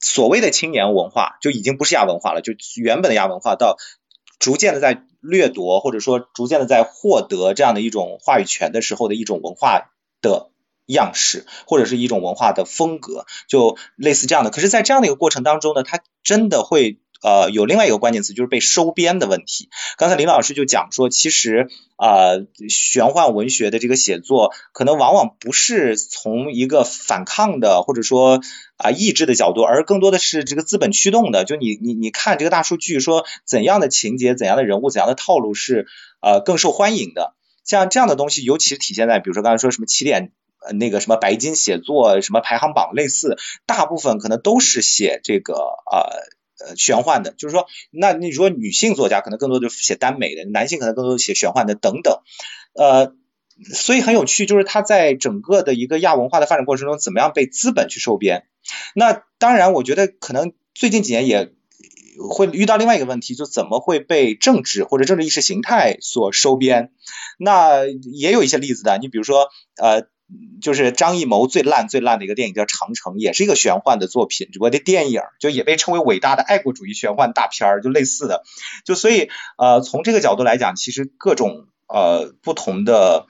[0.00, 3.76] 所谓的青年文化，就已经不是亚文化了，就原本的亚文化到
[4.38, 9.90] 逐渐的在掠夺，或者说逐渐的在获得这样的一种话语权的时候的一种文化
[10.22, 10.50] 的。
[10.92, 14.50] 样式或者是一种文化的风格，就类似这样的。
[14.50, 19.68] 可是，在这样的一个过程当中呢，它真的会呃有另外一个关键词，就是被收编的问题。
[19.96, 28.40] 刚才林老师就讲说，其实呃玄幻文学的这个写作，可能往往不是从一个反抗的或者说
[28.76, 31.44] 啊意志的角度，而更多的是这个资本驱动的。
[31.44, 35.86] 就你你你看这个大数据说，怎样的情节、怎样的人物、怎样的套路是
[36.20, 37.34] 呃更受欢迎的。
[37.64, 40.32] 像这样的东西，尤其体现在比如说刚才说什么起点。
[40.60, 52.20] 呃，那个什么白金写作什么排行榜类似，大部分可能都是写这个呃呃玄幻的，就是说，那你说女性作家可能更多的写耽美的，男性可能更多写玄幻的等等，
[52.74, 53.14] 呃，
[53.72, 58.44] 所以很有趣，就是他在整个的一个亚文化的发展过程中，怎么样被资本去收编？
[58.94, 61.54] 那当然，我觉得可能最近几年也
[62.18, 66.92] 会遇到另外一个问题，就怎么会被政治或者政治意识形态所收编？
[67.38, 69.48] 那也有一些例子的，你比如说
[69.78, 70.06] 呃。
[70.62, 78.42] 就是张艺谋最烂最烂的一个电影叫《长城》，也是一个玄幻的作品，只不过这电影就也被称为伟大的爱国主义玄幻大片儿，就类似的。
[78.84, 83.26] 就所以呃，从这个角度来讲，其实各种呃不同的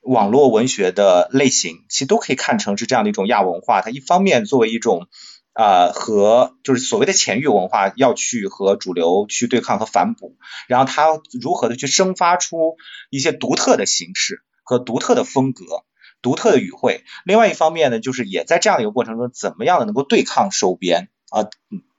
[0.00, 3.82] 网络文学的类型，其实都可以看成是这样的一种亚文化。
[3.82, 5.08] 它一方面作为一种
[5.52, 10.36] 啊和就是所谓的前域文化要去和主流去对抗和反哺，
[10.68, 12.76] 然后它如何的去生发出
[13.10, 15.64] 一些独特的形式和独特的风格。
[16.22, 21.50] 独特的语汇，另外一方面呢，就是也在这样的一个过程中，怎么样的能够对抗收编啊？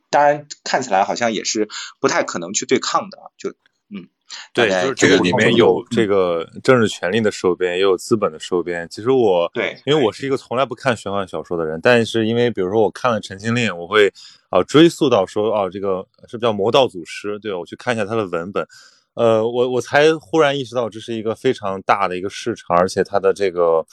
[0.10, 1.68] 当然看起来好像也是
[2.00, 3.50] 不太可能去对抗的，就
[3.90, 4.08] 嗯，
[4.54, 8.88] 对，就是这个里面有这个政治权力的收编，也有资本的收编。
[8.92, 14.14] 其实我对，因为我是一个从来不看玄幻小说的人，但是因为比如说我看了《陈情令》，我会
[14.52, 17.40] 啊追溯到说哦，这个是不是叫魔道祖师？
[17.40, 18.68] 对我去看一下他的文本，
[19.16, 23.84] 呃，我我才忽然意识到这是一个非常大的一个市场，而且它的这个。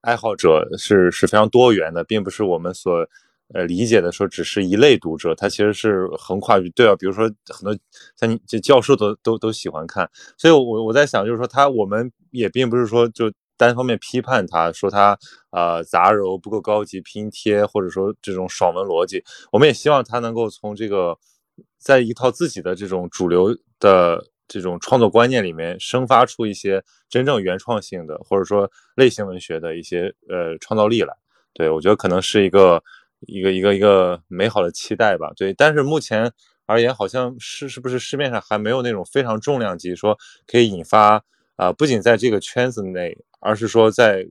[0.00, 3.06] 爱好者是是非常多元的，并不是我们所
[3.54, 7.76] 呃理解的说只是一类读者，他其实是横跨对啊，比如说很多
[8.16, 15.18] 像你这教授都都都喜欢看，所以我我在想就是说他我们也并不是说就单方面批判他说他
[15.50, 21.18] 呃杂糅不够高级拼贴或者说这种爽文逻辑，我们也希望他能够从这个
[21.78, 24.24] 在一套自己的这种主流的。
[24.48, 31.14] 这种创作观念里面生发出一些真正原创性的，或者说类型文学的一些呃创造力来，
[31.52, 32.82] 对我觉得可能是一个
[33.26, 35.30] 一个一个一个美好的期待吧。
[35.36, 36.32] 对，但是目前
[36.66, 41.22] 而言，好像是是不是市面上还没有那种非常重量级，说可以引发
[41.56, 44.26] 啊，不仅在这个圈子内，而是说在。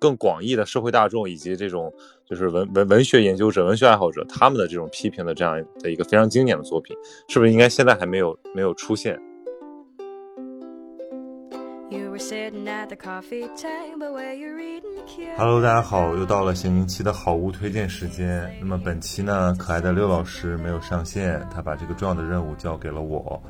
[0.00, 1.92] 更广义的社会大众以及这种
[2.24, 6.96] 就是文文文学研究者、文学爱好者他们的这种批评的这样的一个非常经典的作品，
[7.28, 9.20] 是不是应该现在还没有没有出现
[15.36, 18.50] ？Hello，大家好，又到了闲宁期的好物推荐时间。
[18.60, 23.42] 那么本期呢，可爱的六老师没有上线，他把这个重要的任务交给了我。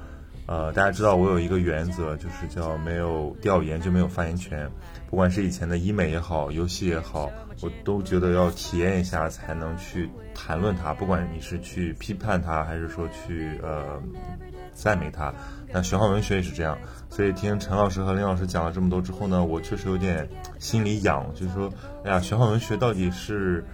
[0.47, 4.69] 呃，大家知道我有一个原则，就是叫没有调研就没有发言权。
[5.11, 7.29] 不管是以前的医美也好，游戏也好，
[7.61, 10.95] 我都觉得要体验一下才能去谈论它。
[10.95, 14.01] 不管你是去批判它，还是说去呃
[14.73, 15.35] 赞美它，
[15.73, 16.79] 那玄幻文学也是这样。
[17.09, 20.29] 所以听陈老师和林老师讲了这么多之后呢，我确实有点
[20.61, 21.69] 心里痒，就是说，
[22.05, 23.65] 哎呀，玄幻文学到底是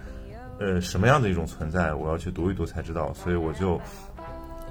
[0.59, 1.93] 呃什么样的一种存在？
[1.93, 3.13] 我要去读一读才知道。
[3.13, 3.79] 所以我就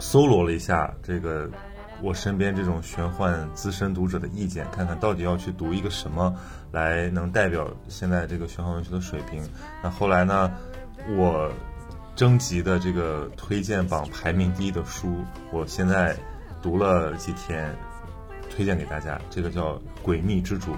[0.01, 1.49] 搜罗了一下这个。
[2.03, 6.35] 我身边这种玄幻资深读者的意见，看看到底要去读一个什么，
[6.71, 9.43] 来能代表现在这个玄幻文学的水平。
[9.83, 10.53] 那后来呢，
[11.17, 11.51] 我
[12.15, 16.15] 征集的这个推荐榜排名第一的书，我现在
[16.63, 17.75] 读了几天，
[18.55, 19.19] 推荐给大家。
[19.31, 19.75] 这个叫
[20.05, 20.73] 《诡秘之主》。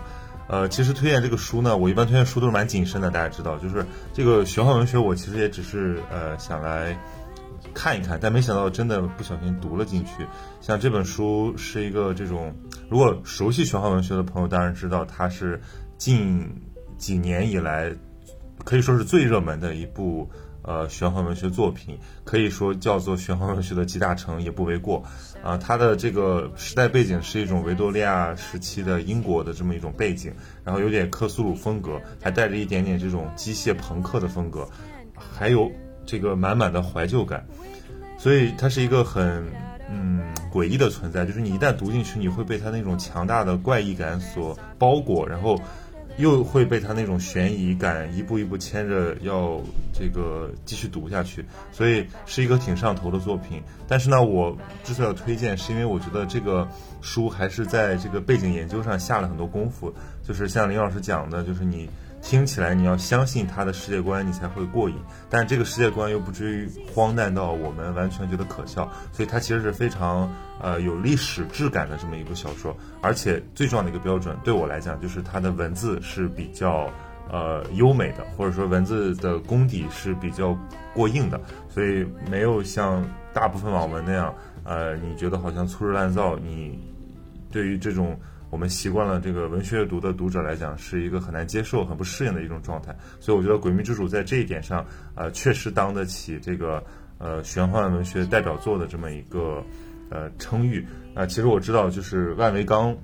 [0.47, 3.85] 呃，其实推荐这个书呢，我一般推荐书都是蛮谨慎的，大家知道，就是
[4.15, 6.97] 这个玄幻文学，我其实也只是呃想来。
[7.79, 10.27] 看一看，但没想到真的不小心读了进去。
[10.61, 12.53] 像这本书是一个这种，
[12.91, 15.63] 如果熟悉玄幻文学的朋友当然知道，它是
[15.97, 16.45] 近
[16.97, 17.95] 几年以来
[18.65, 20.29] 可以说是最热门的一部
[20.63, 25.05] 呃玄幻文学作品，可以说叫做玄幻文学的集大成也不为过。
[25.45, 30.33] 啊，它的这个时代背景是一种维多利亚时期的英国的这么一种背景，
[30.65, 34.69] 然后有点克苏鲁风格，还带着一点点这种机械朋克的风格，
[35.15, 35.71] 还有。
[36.09, 37.47] 这个满满的怀旧感，
[38.19, 39.45] 所以它是一个很
[39.91, 41.27] 嗯诡异的存在。
[41.27, 45.61] 就是你一旦读进去，你会被它那种强大的怪异感所包裹，然后。
[46.19, 49.61] 又会被它那种悬疑感一步一步牵着要
[49.93, 53.63] 这个继续读下去，所以是一个挺上头的作品。
[53.87, 56.67] 但是呢，我之所以要推荐，是因为我觉得这个
[57.01, 59.95] 书还是在这个背景研究上下了很多功夫。
[60.27, 61.89] 就是像林老师讲的，就是你。
[62.21, 64.97] 听起来你要相信他的世界观，你才会过瘾。
[65.31, 70.31] 但这个世界观又不至于荒诞到我们完全觉得可笑，所以它其实是非常
[70.61, 72.77] 呃有历史质感的这么一部小说。
[73.01, 76.91] 而且最重要的一个标准，对我来讲就是它的文字是比较
[77.31, 80.59] 呃优美的，或者说文字的功底是比较
[80.93, 84.35] 过硬的，所以没有像大部分网文那样，
[84.65, 86.37] 呃，你觉得好像粗制滥造。
[86.37, 86.79] 你
[87.51, 88.19] 对于这种。
[88.51, 92.97] 我们习惯了这个文学阅读的读者来讲，是一个很难接受、很不适应的一种状态。
[93.21, 94.85] 所以我觉得《诡秘之主》在这一点上，
[95.15, 96.83] 呃，确实当得起这个
[97.19, 99.63] 呃玄幻文学代表作的这么一个
[100.11, 100.87] 呃称誉。
[101.15, 102.97] 啊，其实我知道，就是万维刚。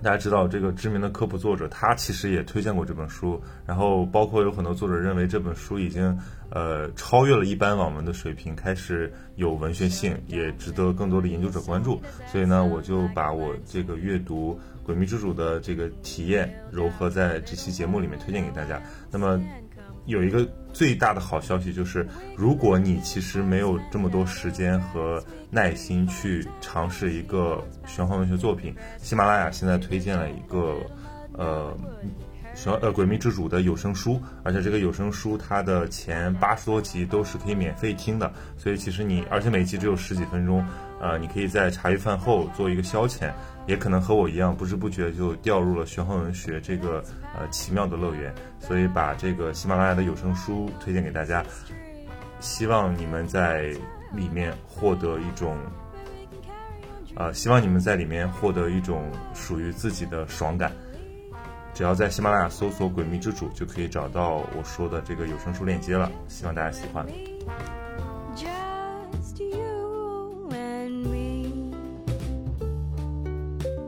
[0.00, 3.42] 大家知道这个知名的科普作者，他其实也推荐过这本书。
[3.66, 6.16] 然后包括有很多作者认为这本书已经
[6.50, 12.00] 呃超越了一般网文的水平，开始有文学性，也值得更多的研究者关注。
[12.30, 14.58] 所以呢，我就把我这个阅读
[14.90, 18.82] 《诡秘之主》的这个体验糅合在这期节目里面推荐给大家。
[19.10, 19.40] 那么。
[20.06, 30.78] 有一个最大的好消息就是，如果你其实没有这么多时间和耐心去尝试一个玄幻文学作品，喜马拉雅现在推荐了一个，
[31.34, 31.76] 呃，
[32.58, 40.66] 玄呃诡秘之主的有声书，而且这个有声书它的前八十多集都是可以免费听的，所以其实你而且每一集只有十几分钟，
[41.00, 43.30] 呃，你可以在茶余饭后做一个消遣。
[43.68, 47.04] 也可能和我一样，不知不觉就掉入了玄幻文学这个
[47.38, 51.44] 呃奇妙的乐园，所以把这个喜马拉雅的有声书推荐给大家，
[52.40, 53.66] 希望你们在
[54.14, 55.54] 里面获得一种，
[57.14, 60.72] 呃，希望你们在里面获得一种属于自己的爽感。
[61.78, 66.10] 只要在喜马拉雅搜索“诡秘之主”，就可以找到我说的这个有声书链接了。
[66.26, 67.06] 希望大家喜欢。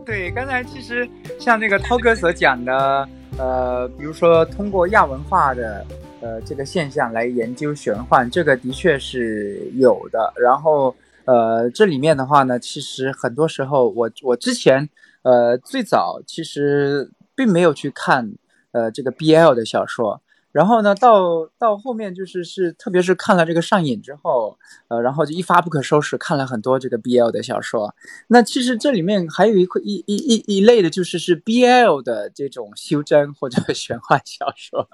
[0.07, 1.11] 对，刚才其实
[1.41, 5.85] 像那个涛哥所讲的，呃，比如说通过亚文化的
[6.21, 10.33] 呃这个现象来研究玄幻，这个的确是有的。
[10.37, 10.95] 然后
[11.25, 14.89] 呃，这里面的话呢，其实很多时候我我之前
[15.23, 18.33] 呃最早其实并没有去看
[18.73, 20.23] 呃这个 BL 的小说。
[20.53, 24.59] 然后呢，到到后面就是是，特别是看了这个上瘾之后，
[24.91, 27.95] 呃，然后就一发不可收拾，看了很多这个 BL 的小说。
[28.27, 34.87] 那其实这里面还有一块一一一一类的，就是是 BL 的这种修真或者 玄幻小说，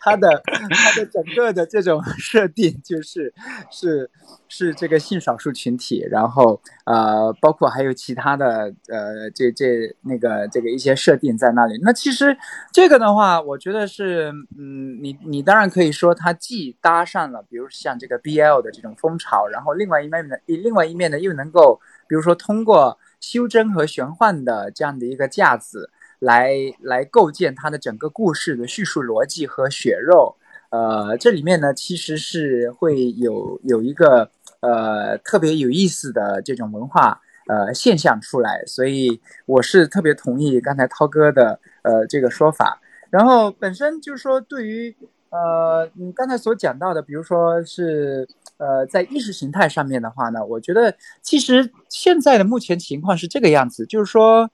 [0.00, 3.32] 它的它的整个的这种设定就是
[3.70, 4.10] 是
[4.48, 11.78] 是这个性少数群体，然后呃，包括还有其他的呃，这这那个这个一些设定在那里。
[11.82, 12.36] 那其实
[12.72, 14.32] 这个的话，我觉得是。
[14.58, 21.78] 嗯，你你当然可以说，它既搭上了，比如像这个 BL 的这种风潮，然后另外一面呢，另外一面呢，又能够，
[22.08, 25.90] 比如说通过修真和玄幻的这样的一个架子，
[26.20, 30.36] 来来构建它的整个故事的叙述逻辑和血肉。
[30.70, 42.80] 呃，这里面呢，其实是会有有一个呃特别有意思的这种文化呃现象出来，所以我是特别同意刚才涛哥的呃这个说法。
[43.10, 44.96] 然后本身就是说，对于
[45.34, 54.48] 呃你刚才所讲到的，比如说是呃在意识形态上面的话呢，我觉得其实现在的目前情况是这个样子，就是说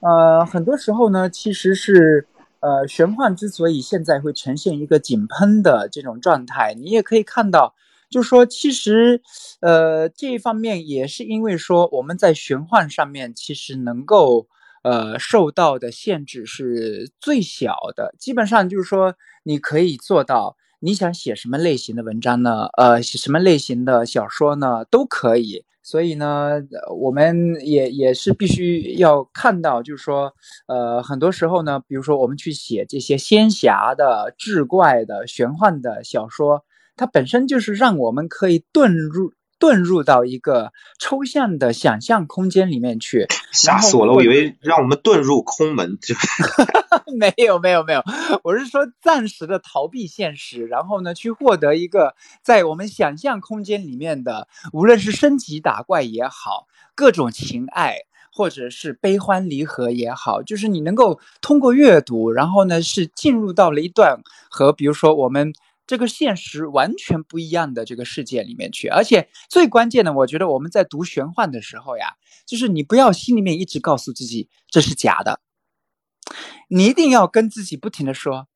[0.00, 2.26] 呃很多时候呢，其实是
[2.58, 7.72] 呃玄幻之所以现在会呈现一个井喷的这种状态，你也可以看到，
[8.10, 9.22] 就是说其实
[9.60, 14.48] 呃这一方面也是因为说我们在玄幻上面其实能够。
[14.84, 22.66] 呃，受到的限制是最小的，基本上就是说，你可以做到，你想写什么类型的文章呢？
[22.76, 24.84] 呃，写什么类型的小说呢？
[24.90, 25.64] 都可以。
[25.82, 26.62] 所以呢，
[26.98, 30.32] 我们也也是必须要看到，就是说，
[30.66, 36.62] 呃，很多时候呢，比如说我们去写这些仙侠的、志怪的、玄幻的小说，
[36.96, 39.32] 它本身就是让我们可以遁入。
[39.58, 44.12] 遁入到一个抽象的想象空间里面去， 吓死我了！
[44.12, 46.14] 我以为让我们遁入空门，就
[47.16, 48.02] 没有没有没有，
[48.42, 57.98] 我是说暂时的逃避现实，然后呢，去获得一个在我们想象空间里面的，无论是升级打怪也好，各种情爱，
[58.32, 64.20] 或者是悲欢离合也好，就是你能够通过阅读，然后呢，是进入到了一段
[64.50, 65.52] 和比如说我们。
[65.86, 68.88] 这个现实完全不一样的这个世界里面去。
[68.88, 72.14] 而且最关键的，我觉得我们在读玄幻的时候呀，
[72.46, 75.40] 就是你不要心里面一直告诉自己这是假的，
[76.68, 78.48] 你一定要跟自己不停的说，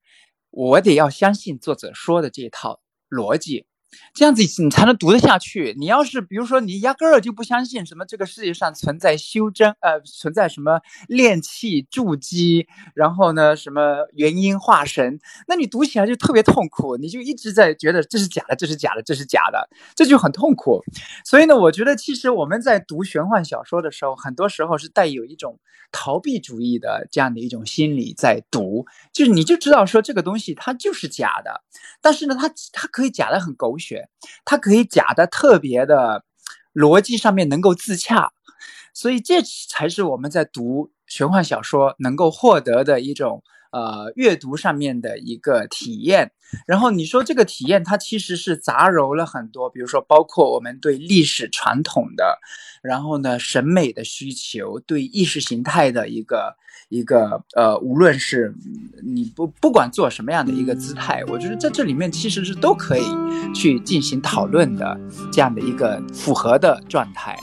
[0.49, 3.67] 我得要相信作者说的这一套逻辑。
[4.13, 5.73] 这样子你才能读得下去。
[5.77, 20.83] 你要是比如说你压根儿就不相信什么这个世界上存在修真，呃，存在什么炼气筑基，然后呢什么元婴化神，那你读起来就特别痛苦，你就一直在觉得这是假的，这是假的，这是假的，这就很痛苦。
[21.25, 25.59] 所以呢，我觉得其实我们在读玄幻小说的时候，很多时候是带有一种
[25.91, 31.63] 逃避主义的这样的一种心理在读，就是你就知道说这个东西它就是假的，
[32.01, 33.78] 但是呢，它它可以假的很狗。
[33.79, 34.09] 学，
[34.45, 36.23] 它可以假的特别的
[36.73, 38.31] 逻辑上面能够自洽，
[38.93, 46.31] 所以这才是我们在读玄幻小说能够获得的一种呃阅读上面的一个体验。
[46.65, 52.39] 然后你说这个体验，它其实是杂糅了很多，比如说包括我们对历史传统的，
[52.81, 56.55] 然后呢审美的需求，对意识形态的一个。
[56.89, 58.51] 一个呃，无论是
[59.05, 63.03] 你不不管做什么样的一个姿态，我觉得在这里面其实是都可以
[63.53, 64.99] 去进行讨论的
[65.31, 67.37] 这样的一个符合的状态。